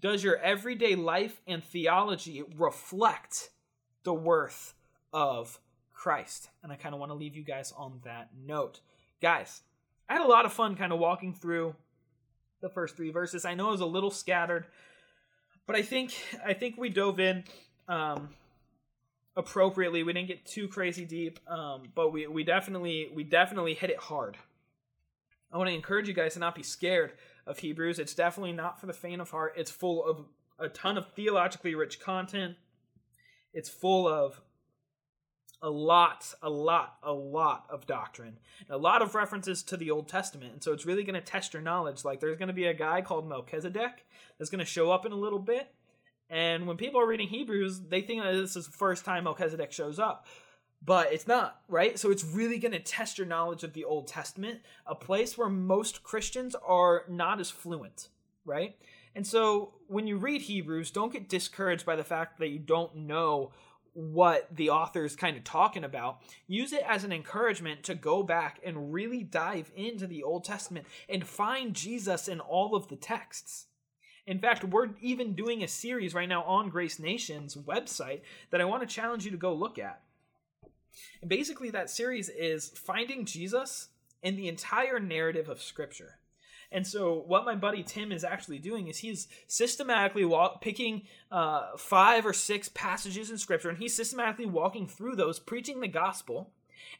Does 0.00 0.22
your 0.22 0.36
everyday 0.36 0.94
life 0.94 1.40
and 1.46 1.62
theology 1.62 2.42
reflect 2.56 3.50
the 4.04 4.14
worth 4.14 4.74
of 5.12 5.58
Christ? 5.92 6.50
And 6.62 6.72
I 6.72 6.76
kind 6.76 6.94
of 6.94 7.00
want 7.00 7.10
to 7.10 7.16
leave 7.16 7.34
you 7.34 7.42
guys 7.42 7.72
on 7.76 8.00
that 8.04 8.30
note. 8.46 8.80
Guys, 9.20 9.62
I 10.08 10.14
had 10.14 10.22
a 10.22 10.28
lot 10.28 10.46
of 10.46 10.52
fun 10.52 10.76
kind 10.76 10.92
of 10.92 10.98
walking 10.98 11.34
through 11.34 11.74
the 12.60 12.68
first 12.68 12.96
three 12.96 13.10
verses. 13.10 13.44
I 13.44 13.54
know 13.54 13.68
it 13.68 13.72
was 13.72 13.80
a 13.80 13.86
little 13.86 14.10
scattered, 14.10 14.66
but 15.66 15.76
I 15.76 15.82
think 15.82 16.14
I 16.44 16.54
think 16.54 16.76
we 16.76 16.88
dove 16.88 17.18
in 17.20 17.44
um, 17.88 18.30
appropriately. 19.36 20.02
We 20.02 20.12
didn't 20.12 20.28
get 20.28 20.46
too 20.46 20.68
crazy 20.68 21.04
deep, 21.04 21.40
um, 21.48 21.88
but 21.94 22.12
we 22.12 22.26
we 22.26 22.44
definitely 22.44 23.10
we 23.14 23.24
definitely 23.24 23.74
hit 23.74 23.90
it 23.90 23.98
hard. 23.98 24.36
I 25.52 25.56
want 25.56 25.68
to 25.70 25.74
encourage 25.74 26.08
you 26.08 26.14
guys 26.14 26.34
to 26.34 26.40
not 26.40 26.54
be 26.54 26.62
scared 26.62 27.12
of 27.48 27.58
Hebrews. 27.58 27.98
It's 27.98 28.14
definitely 28.14 28.52
not 28.52 28.78
for 28.78 28.86
the 28.86 28.92
faint 28.92 29.20
of 29.20 29.30
heart. 29.30 29.54
It's 29.56 29.70
full 29.70 30.04
of 30.04 30.26
a 30.58 30.68
ton 30.68 30.98
of 30.98 31.12
theologically 31.14 31.74
rich 31.74 31.98
content. 31.98 32.56
It's 33.52 33.68
full 33.68 34.06
of 34.06 34.40
a 35.60 35.70
lot, 35.70 36.34
a 36.42 36.50
lot, 36.50 36.98
a 37.02 37.12
lot 37.12 37.66
of 37.70 37.86
doctrine, 37.86 38.38
a 38.70 38.78
lot 38.78 39.02
of 39.02 39.14
references 39.14 39.62
to 39.64 39.76
the 39.76 39.90
Old 39.90 40.08
Testament. 40.08 40.52
And 40.52 40.62
so 40.62 40.72
it's 40.72 40.86
really 40.86 41.02
going 41.02 41.14
to 41.14 41.20
test 41.20 41.52
your 41.52 41.62
knowledge. 41.62 42.04
Like 42.04 42.20
there's 42.20 42.38
going 42.38 42.48
to 42.48 42.54
be 42.54 42.66
a 42.66 42.74
guy 42.74 43.00
called 43.02 43.28
Melchizedek 43.28 44.06
that's 44.38 44.50
going 44.50 44.60
to 44.60 44.64
show 44.64 44.90
up 44.90 45.04
in 45.04 45.12
a 45.12 45.16
little 45.16 45.40
bit. 45.40 45.68
And 46.30 46.66
when 46.66 46.76
people 46.76 47.00
are 47.00 47.06
reading 47.06 47.28
Hebrews, 47.28 47.80
they 47.88 48.02
think 48.02 48.22
that 48.22 48.32
this 48.32 48.54
is 48.54 48.66
the 48.66 48.72
first 48.72 49.04
time 49.04 49.24
Melchizedek 49.24 49.72
shows 49.72 49.98
up. 49.98 50.26
But 50.84 51.12
it's 51.12 51.26
not, 51.26 51.60
right? 51.68 51.98
So 51.98 52.10
it's 52.10 52.24
really 52.24 52.58
going 52.58 52.72
to 52.72 52.78
test 52.78 53.18
your 53.18 53.26
knowledge 53.26 53.64
of 53.64 53.72
the 53.72 53.84
Old 53.84 54.06
Testament, 54.06 54.60
a 54.86 54.94
place 54.94 55.36
where 55.36 55.48
most 55.48 56.02
Christians 56.02 56.54
are 56.66 57.04
not 57.08 57.40
as 57.40 57.50
fluent, 57.50 58.08
right? 58.44 58.76
And 59.14 59.26
so 59.26 59.74
when 59.88 60.06
you 60.06 60.16
read 60.16 60.42
Hebrews, 60.42 60.90
don't 60.90 61.12
get 61.12 61.28
discouraged 61.28 61.84
by 61.84 61.96
the 61.96 62.04
fact 62.04 62.38
that 62.38 62.48
you 62.48 62.58
don't 62.58 62.94
know 62.94 63.52
what 63.92 64.46
the 64.54 64.70
author 64.70 65.04
is 65.04 65.16
kind 65.16 65.36
of 65.36 65.42
talking 65.42 65.82
about. 65.82 66.20
Use 66.46 66.72
it 66.72 66.84
as 66.86 67.02
an 67.02 67.12
encouragement 67.12 67.82
to 67.82 67.96
go 67.96 68.22
back 68.22 68.60
and 68.64 68.92
really 68.92 69.24
dive 69.24 69.72
into 69.74 70.06
the 70.06 70.22
Old 70.22 70.44
Testament 70.44 70.86
and 71.08 71.26
find 71.26 71.74
Jesus 71.74 72.28
in 72.28 72.38
all 72.38 72.76
of 72.76 72.86
the 72.86 72.96
texts. 72.96 73.66
In 74.24 74.38
fact, 74.38 74.62
we're 74.62 74.90
even 75.00 75.34
doing 75.34 75.64
a 75.64 75.68
series 75.68 76.14
right 76.14 76.28
now 76.28 76.44
on 76.44 76.68
Grace 76.68 77.00
Nation's 77.00 77.56
website 77.56 78.20
that 78.50 78.60
I 78.60 78.66
want 78.66 78.88
to 78.88 78.94
challenge 78.94 79.24
you 79.24 79.32
to 79.32 79.36
go 79.36 79.52
look 79.52 79.78
at. 79.78 80.02
And 81.20 81.28
basically, 81.28 81.70
that 81.70 81.90
series 81.90 82.28
is 82.28 82.68
finding 82.68 83.24
Jesus 83.24 83.88
in 84.22 84.36
the 84.36 84.48
entire 84.48 84.98
narrative 84.98 85.48
of 85.48 85.62
Scripture. 85.62 86.18
And 86.70 86.86
so, 86.86 87.24
what 87.26 87.46
my 87.46 87.54
buddy 87.54 87.82
Tim 87.82 88.12
is 88.12 88.24
actually 88.24 88.58
doing 88.58 88.88
is 88.88 88.98
he's 88.98 89.28
systematically 89.46 90.24
walk, 90.24 90.60
picking 90.60 91.02
uh, 91.30 91.76
five 91.78 92.26
or 92.26 92.32
six 92.32 92.68
passages 92.68 93.30
in 93.30 93.38
Scripture, 93.38 93.70
and 93.70 93.78
he's 93.78 93.94
systematically 93.94 94.46
walking 94.46 94.86
through 94.86 95.16
those, 95.16 95.38
preaching 95.38 95.80
the 95.80 95.88
gospel. 95.88 96.50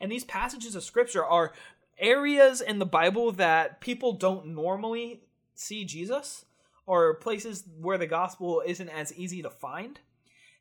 And 0.00 0.10
these 0.10 0.24
passages 0.24 0.74
of 0.74 0.84
Scripture 0.84 1.24
are 1.24 1.52
areas 1.98 2.60
in 2.60 2.78
the 2.78 2.86
Bible 2.86 3.32
that 3.32 3.80
people 3.80 4.12
don't 4.12 4.46
normally 4.46 5.20
see 5.54 5.84
Jesus, 5.84 6.46
or 6.86 7.14
places 7.14 7.64
where 7.78 7.98
the 7.98 8.06
gospel 8.06 8.62
isn't 8.64 8.88
as 8.88 9.12
easy 9.14 9.42
to 9.42 9.50
find. 9.50 10.00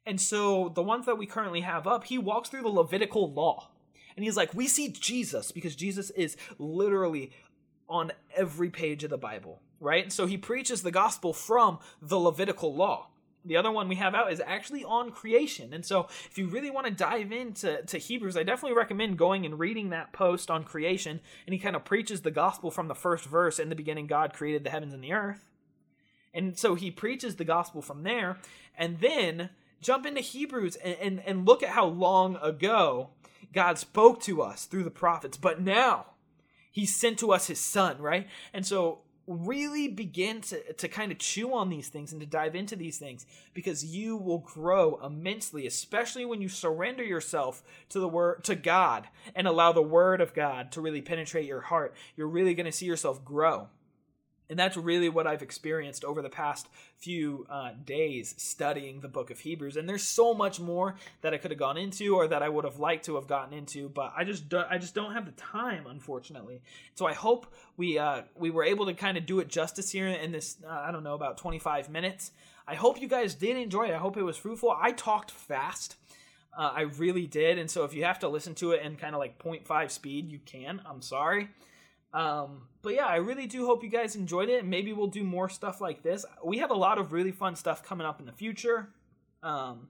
And 0.07 0.21
so, 0.21 0.71
the 0.73 0.81
ones 0.81 1.05
that 1.05 1.17
we 1.17 1.25
currently 1.25 1.61
have 1.61 1.85
up, 1.85 2.05
he 2.05 2.17
walks 2.17 2.47
through 2.47 2.61
the 2.61 2.69
Levitical 2.69 3.29
law. 3.29 3.67
And 4.15 4.23
he's 4.23 4.37
like, 4.37 4.53
we 4.53 4.67
see 4.67 4.87
Jesus 4.87 5.51
because 5.51 5.75
Jesus 5.75 6.11
is 6.11 6.37
literally 6.57 7.31
on 7.89 8.13
every 8.33 8.69
page 8.69 9.03
of 9.03 9.09
the 9.09 9.17
Bible, 9.17 9.61
right? 9.81 10.11
So 10.11 10.25
he 10.25 10.37
preaches 10.37 10.81
the 10.81 10.91
gospel 10.91 11.33
from 11.33 11.79
the 12.01 12.17
Levitical 12.17 12.73
law. 12.73 13.07
The 13.43 13.57
other 13.57 13.69
one 13.69 13.89
we 13.89 13.95
have 13.95 14.15
out 14.15 14.31
is 14.31 14.41
actually 14.45 14.83
on 14.85 15.11
creation. 15.11 15.73
And 15.73 15.85
so 15.85 16.07
if 16.29 16.37
you 16.37 16.47
really 16.47 16.71
want 16.71 16.87
to 16.87 16.91
dive 16.91 17.31
into 17.33 17.81
to 17.83 17.97
Hebrews, 17.97 18.37
I 18.37 18.43
definitely 18.43 18.77
recommend 18.77 19.17
going 19.17 19.45
and 19.45 19.59
reading 19.59 19.89
that 19.89 20.13
post 20.13 20.49
on 20.49 20.63
creation. 20.63 21.19
And 21.45 21.53
he 21.53 21.59
kind 21.59 21.75
of 21.75 21.85
preaches 21.85 22.21
the 22.21 22.31
gospel 22.31 22.71
from 22.71 22.87
the 22.87 22.95
first 22.95 23.25
verse 23.25 23.59
in 23.59 23.69
the 23.69 23.75
beginning, 23.75 24.07
God 24.07 24.33
created 24.33 24.63
the 24.63 24.69
heavens 24.69 24.93
and 24.93 25.03
the 25.03 25.13
earth. 25.13 25.49
And 26.33 26.57
so 26.57 26.75
he 26.75 26.91
preaches 26.91 27.35
the 27.35 27.45
gospel 27.45 27.81
from 27.81 28.03
there. 28.03 28.37
And 28.77 28.99
then 28.99 29.49
jump 29.81 30.05
into 30.05 30.21
Hebrews 30.21 30.75
and, 30.77 30.97
and, 31.01 31.19
and 31.25 31.45
look 31.45 31.63
at 31.63 31.69
how 31.69 31.85
long 31.85 32.37
ago 32.37 33.09
God 33.53 33.77
spoke 33.77 34.21
to 34.23 34.41
us 34.41 34.65
through 34.65 34.83
the 34.83 34.91
prophets. 34.91 35.37
But 35.37 35.61
now, 35.61 36.07
he 36.71 36.85
sent 36.85 37.19
to 37.19 37.31
us 37.31 37.47
his 37.47 37.59
son, 37.59 37.99
right? 37.99 38.27
And 38.53 38.65
so 38.65 38.99
really 39.27 39.89
begin 39.89 40.39
to, 40.39 40.73
to 40.73 40.87
kind 40.87 41.11
of 41.11 41.17
chew 41.17 41.53
on 41.53 41.69
these 41.69 41.89
things 41.89 42.13
and 42.13 42.21
to 42.21 42.27
dive 42.27 42.55
into 42.55 42.77
these 42.77 42.97
things 42.97 43.25
because 43.53 43.83
you 43.83 44.15
will 44.15 44.37
grow 44.37 44.97
immensely 45.05 45.67
especially 45.67 46.23
when 46.23 46.41
you 46.41 46.47
surrender 46.47 47.03
yourself 47.03 47.61
to 47.89 47.99
the 47.99 48.07
word 48.07 48.41
to 48.41 48.55
god 48.55 49.05
and 49.35 49.45
allow 49.45 49.73
the 49.73 49.81
word 49.81 50.21
of 50.21 50.33
god 50.33 50.71
to 50.71 50.79
really 50.79 51.01
penetrate 51.01 51.45
your 51.45 51.59
heart 51.59 51.93
you're 52.15 52.25
really 52.25 52.53
going 52.53 52.65
to 52.65 52.71
see 52.71 52.85
yourself 52.85 53.23
grow 53.25 53.67
and 54.49 54.57
that's 54.57 54.77
really 54.77 55.09
what 55.09 55.27
I've 55.27 55.41
experienced 55.41 56.05
over 56.05 56.21
the 56.21 56.29
past 56.29 56.67
few 56.97 57.45
uh, 57.49 57.71
days 57.85 58.33
studying 58.37 59.01
the 59.01 59.07
book 59.07 59.29
of 59.29 59.39
Hebrews. 59.39 59.75
And 59.75 59.87
there's 59.87 60.03
so 60.03 60.33
much 60.33 60.59
more 60.59 60.95
that 61.21 61.33
I 61.33 61.37
could 61.37 61.51
have 61.51 61.59
gone 61.59 61.77
into 61.77 62.15
or 62.15 62.27
that 62.27 62.41
I 62.41 62.49
would 62.49 62.65
have 62.65 62.79
liked 62.79 63.05
to 63.05 63.15
have 63.15 63.27
gotten 63.27 63.53
into, 63.53 63.89
but 63.89 64.13
I 64.15 64.23
just 64.23 64.49
do, 64.49 64.63
I 64.69 64.77
just 64.77 64.95
don't 64.95 65.13
have 65.13 65.25
the 65.25 65.33
time, 65.33 65.85
unfortunately. 65.87 66.61
So 66.95 67.05
I 67.05 67.13
hope 67.13 67.53
we 67.75 67.99
uh, 67.99 68.21
we 68.35 68.49
were 68.49 68.63
able 68.63 68.85
to 68.85 68.93
kind 68.93 69.17
of 69.17 69.25
do 69.25 69.39
it 69.39 69.49
justice 69.49 69.91
here 69.91 70.07
in 70.07 70.31
this 70.31 70.57
uh, 70.65 70.71
I 70.71 70.91
don't 70.91 71.03
know 71.03 71.15
about 71.15 71.37
25 71.37 71.89
minutes. 71.89 72.31
I 72.67 72.75
hope 72.75 73.01
you 73.01 73.07
guys 73.07 73.33
did 73.35 73.57
enjoy 73.57 73.87
it. 73.87 73.93
I 73.93 73.97
hope 73.97 74.17
it 74.17 74.23
was 74.23 74.37
fruitful. 74.37 74.75
I 74.79 74.91
talked 74.91 75.31
fast. 75.31 75.95
Uh, 76.57 76.71
I 76.75 76.81
really 76.81 77.27
did, 77.27 77.59
and 77.59 77.69
so 77.69 77.83
if 77.83 77.93
you 77.93 78.03
have 78.05 78.19
to 78.19 78.27
listen 78.27 78.55
to 78.55 78.71
it 78.71 78.81
in 78.81 78.95
kind 78.95 79.13
of 79.13 79.19
like 79.19 79.37
0.5 79.37 79.91
speed, 79.91 80.31
you 80.31 80.39
can. 80.43 80.81
I'm 80.87 81.03
sorry. 81.03 81.49
Um, 82.13 82.63
but 82.81 82.93
yeah, 82.93 83.05
I 83.05 83.17
really 83.17 83.47
do 83.47 83.65
hope 83.65 83.83
you 83.83 83.89
guys 83.89 84.15
enjoyed 84.15 84.49
it. 84.49 84.65
Maybe 84.65 84.93
we'll 84.93 85.07
do 85.07 85.23
more 85.23 85.49
stuff 85.49 85.81
like 85.81 86.03
this. 86.03 86.25
We 86.43 86.59
have 86.59 86.71
a 86.71 86.75
lot 86.75 86.97
of 86.97 87.11
really 87.11 87.31
fun 87.31 87.55
stuff 87.55 87.83
coming 87.83 88.07
up 88.07 88.19
in 88.19 88.25
the 88.25 88.31
future. 88.31 88.89
Um, 89.43 89.89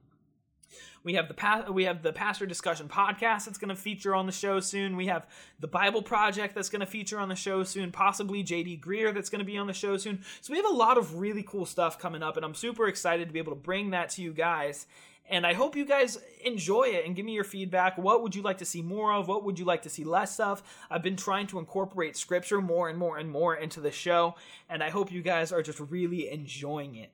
we 1.04 1.14
have 1.14 1.28
the 1.28 1.34
pa- 1.34 1.66
we 1.70 1.84
have 1.84 2.02
the 2.02 2.12
pastor 2.12 2.44
discussion 2.44 2.88
podcast 2.88 3.46
that's 3.46 3.58
going 3.58 3.68
to 3.70 3.76
feature 3.76 4.14
on 4.14 4.26
the 4.26 4.32
show 4.32 4.60
soon. 4.60 4.96
We 4.96 5.06
have 5.06 5.26
the 5.60 5.68
Bible 5.68 6.02
project 6.02 6.54
that's 6.54 6.68
going 6.68 6.80
to 6.80 6.86
feature 6.86 7.18
on 7.18 7.28
the 7.28 7.36
show 7.36 7.62
soon. 7.62 7.92
Possibly 7.92 8.44
JD 8.44 8.80
Greear 8.80 9.14
that's 9.14 9.30
going 9.30 9.38
to 9.38 9.44
be 9.44 9.56
on 9.56 9.66
the 9.66 9.72
show 9.72 9.96
soon. 9.96 10.22
So 10.40 10.52
we 10.52 10.58
have 10.58 10.66
a 10.66 10.74
lot 10.74 10.98
of 10.98 11.14
really 11.14 11.42
cool 11.42 11.66
stuff 11.66 11.98
coming 11.98 12.22
up, 12.22 12.36
and 12.36 12.44
I'm 12.44 12.54
super 12.54 12.88
excited 12.88 13.28
to 13.28 13.32
be 13.32 13.38
able 13.38 13.52
to 13.52 13.60
bring 13.60 13.90
that 13.90 14.10
to 14.10 14.22
you 14.22 14.32
guys. 14.32 14.86
And 15.30 15.46
I 15.46 15.52
hope 15.52 15.76
you 15.76 15.84
guys 15.84 16.18
enjoy 16.42 16.84
it 16.84 17.04
and 17.04 17.14
give 17.14 17.26
me 17.26 17.32
your 17.32 17.44
feedback. 17.44 17.98
What 17.98 18.22
would 18.22 18.34
you 18.34 18.42
like 18.42 18.58
to 18.58 18.64
see 18.64 18.80
more 18.80 19.12
of? 19.12 19.28
What 19.28 19.44
would 19.44 19.58
you 19.58 19.66
like 19.66 19.82
to 19.82 19.90
see 19.90 20.04
less 20.04 20.40
of? 20.40 20.62
I've 20.90 21.02
been 21.02 21.16
trying 21.16 21.46
to 21.48 21.58
incorporate 21.58 22.16
scripture 22.16 22.62
more 22.62 22.88
and 22.88 22.98
more 22.98 23.18
and 23.18 23.30
more 23.30 23.54
into 23.54 23.80
the 23.80 23.90
show, 23.90 24.36
and 24.70 24.82
I 24.82 24.88
hope 24.88 25.12
you 25.12 25.20
guys 25.20 25.52
are 25.52 25.62
just 25.62 25.80
really 25.80 26.30
enjoying 26.30 26.94
it. 26.94 27.10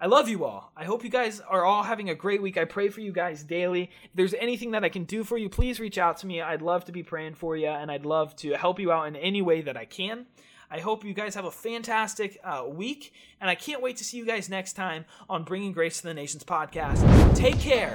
I 0.00 0.06
love 0.06 0.28
you 0.28 0.44
all. 0.44 0.72
I 0.76 0.84
hope 0.84 1.04
you 1.04 1.10
guys 1.10 1.38
are 1.40 1.64
all 1.64 1.84
having 1.84 2.10
a 2.10 2.14
great 2.14 2.42
week. 2.42 2.56
I 2.56 2.64
pray 2.64 2.88
for 2.88 3.00
you 3.00 3.12
guys 3.12 3.44
daily. 3.44 3.90
If 4.02 4.10
there's 4.14 4.34
anything 4.34 4.72
that 4.72 4.82
I 4.82 4.88
can 4.88 5.04
do 5.04 5.22
for 5.22 5.38
you, 5.38 5.48
please 5.48 5.78
reach 5.78 5.96
out 5.96 6.16
to 6.18 6.26
me. 6.26 6.40
I'd 6.40 6.60
love 6.60 6.86
to 6.86 6.92
be 6.92 7.04
praying 7.04 7.34
for 7.34 7.56
you, 7.56 7.68
and 7.68 7.88
I'd 7.88 8.04
love 8.04 8.34
to 8.36 8.54
help 8.54 8.80
you 8.80 8.90
out 8.90 9.06
in 9.06 9.14
any 9.14 9.42
way 9.42 9.60
that 9.60 9.76
I 9.76 9.84
can. 9.84 10.26
I 10.72 10.80
hope 10.80 11.04
you 11.04 11.12
guys 11.12 11.34
have 11.34 11.44
a 11.44 11.50
fantastic 11.50 12.38
uh, 12.42 12.64
week, 12.66 13.12
and 13.42 13.50
I 13.50 13.54
can't 13.54 13.82
wait 13.82 13.98
to 13.98 14.04
see 14.04 14.16
you 14.16 14.24
guys 14.24 14.48
next 14.48 14.72
time 14.72 15.04
on 15.28 15.44
Bringing 15.44 15.72
Grace 15.72 16.00
to 16.00 16.06
the 16.06 16.14
Nations 16.14 16.44
podcast. 16.44 17.36
Take 17.36 17.60
care. 17.60 17.94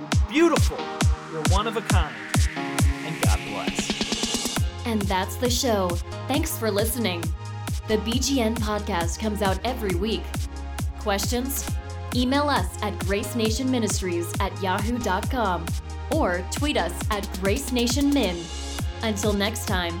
You're 0.00 0.30
beautiful. 0.30 0.78
You're 1.32 1.42
one 1.48 1.66
of 1.66 1.76
a 1.76 1.80
kind. 1.80 2.14
And 2.56 3.20
God 3.22 3.40
bless. 3.48 4.58
And 4.86 5.02
that's 5.02 5.34
the 5.36 5.50
show. 5.50 5.88
Thanks 6.28 6.56
for 6.56 6.70
listening. 6.70 7.20
The 7.88 7.96
BGN 7.98 8.58
podcast 8.58 9.18
comes 9.18 9.42
out 9.42 9.58
every 9.64 9.98
week. 9.98 10.22
Questions? 11.00 11.68
Email 12.14 12.48
us 12.48 12.80
at 12.80 12.96
gracenationministries 13.00 14.40
at 14.40 14.62
yahoo.com 14.62 15.66
or 16.12 16.44
tweet 16.52 16.76
us 16.76 16.92
at 17.10 17.24
gracenationmin. 17.42 18.40
Until 19.02 19.32
next 19.32 19.66
time, 19.66 20.00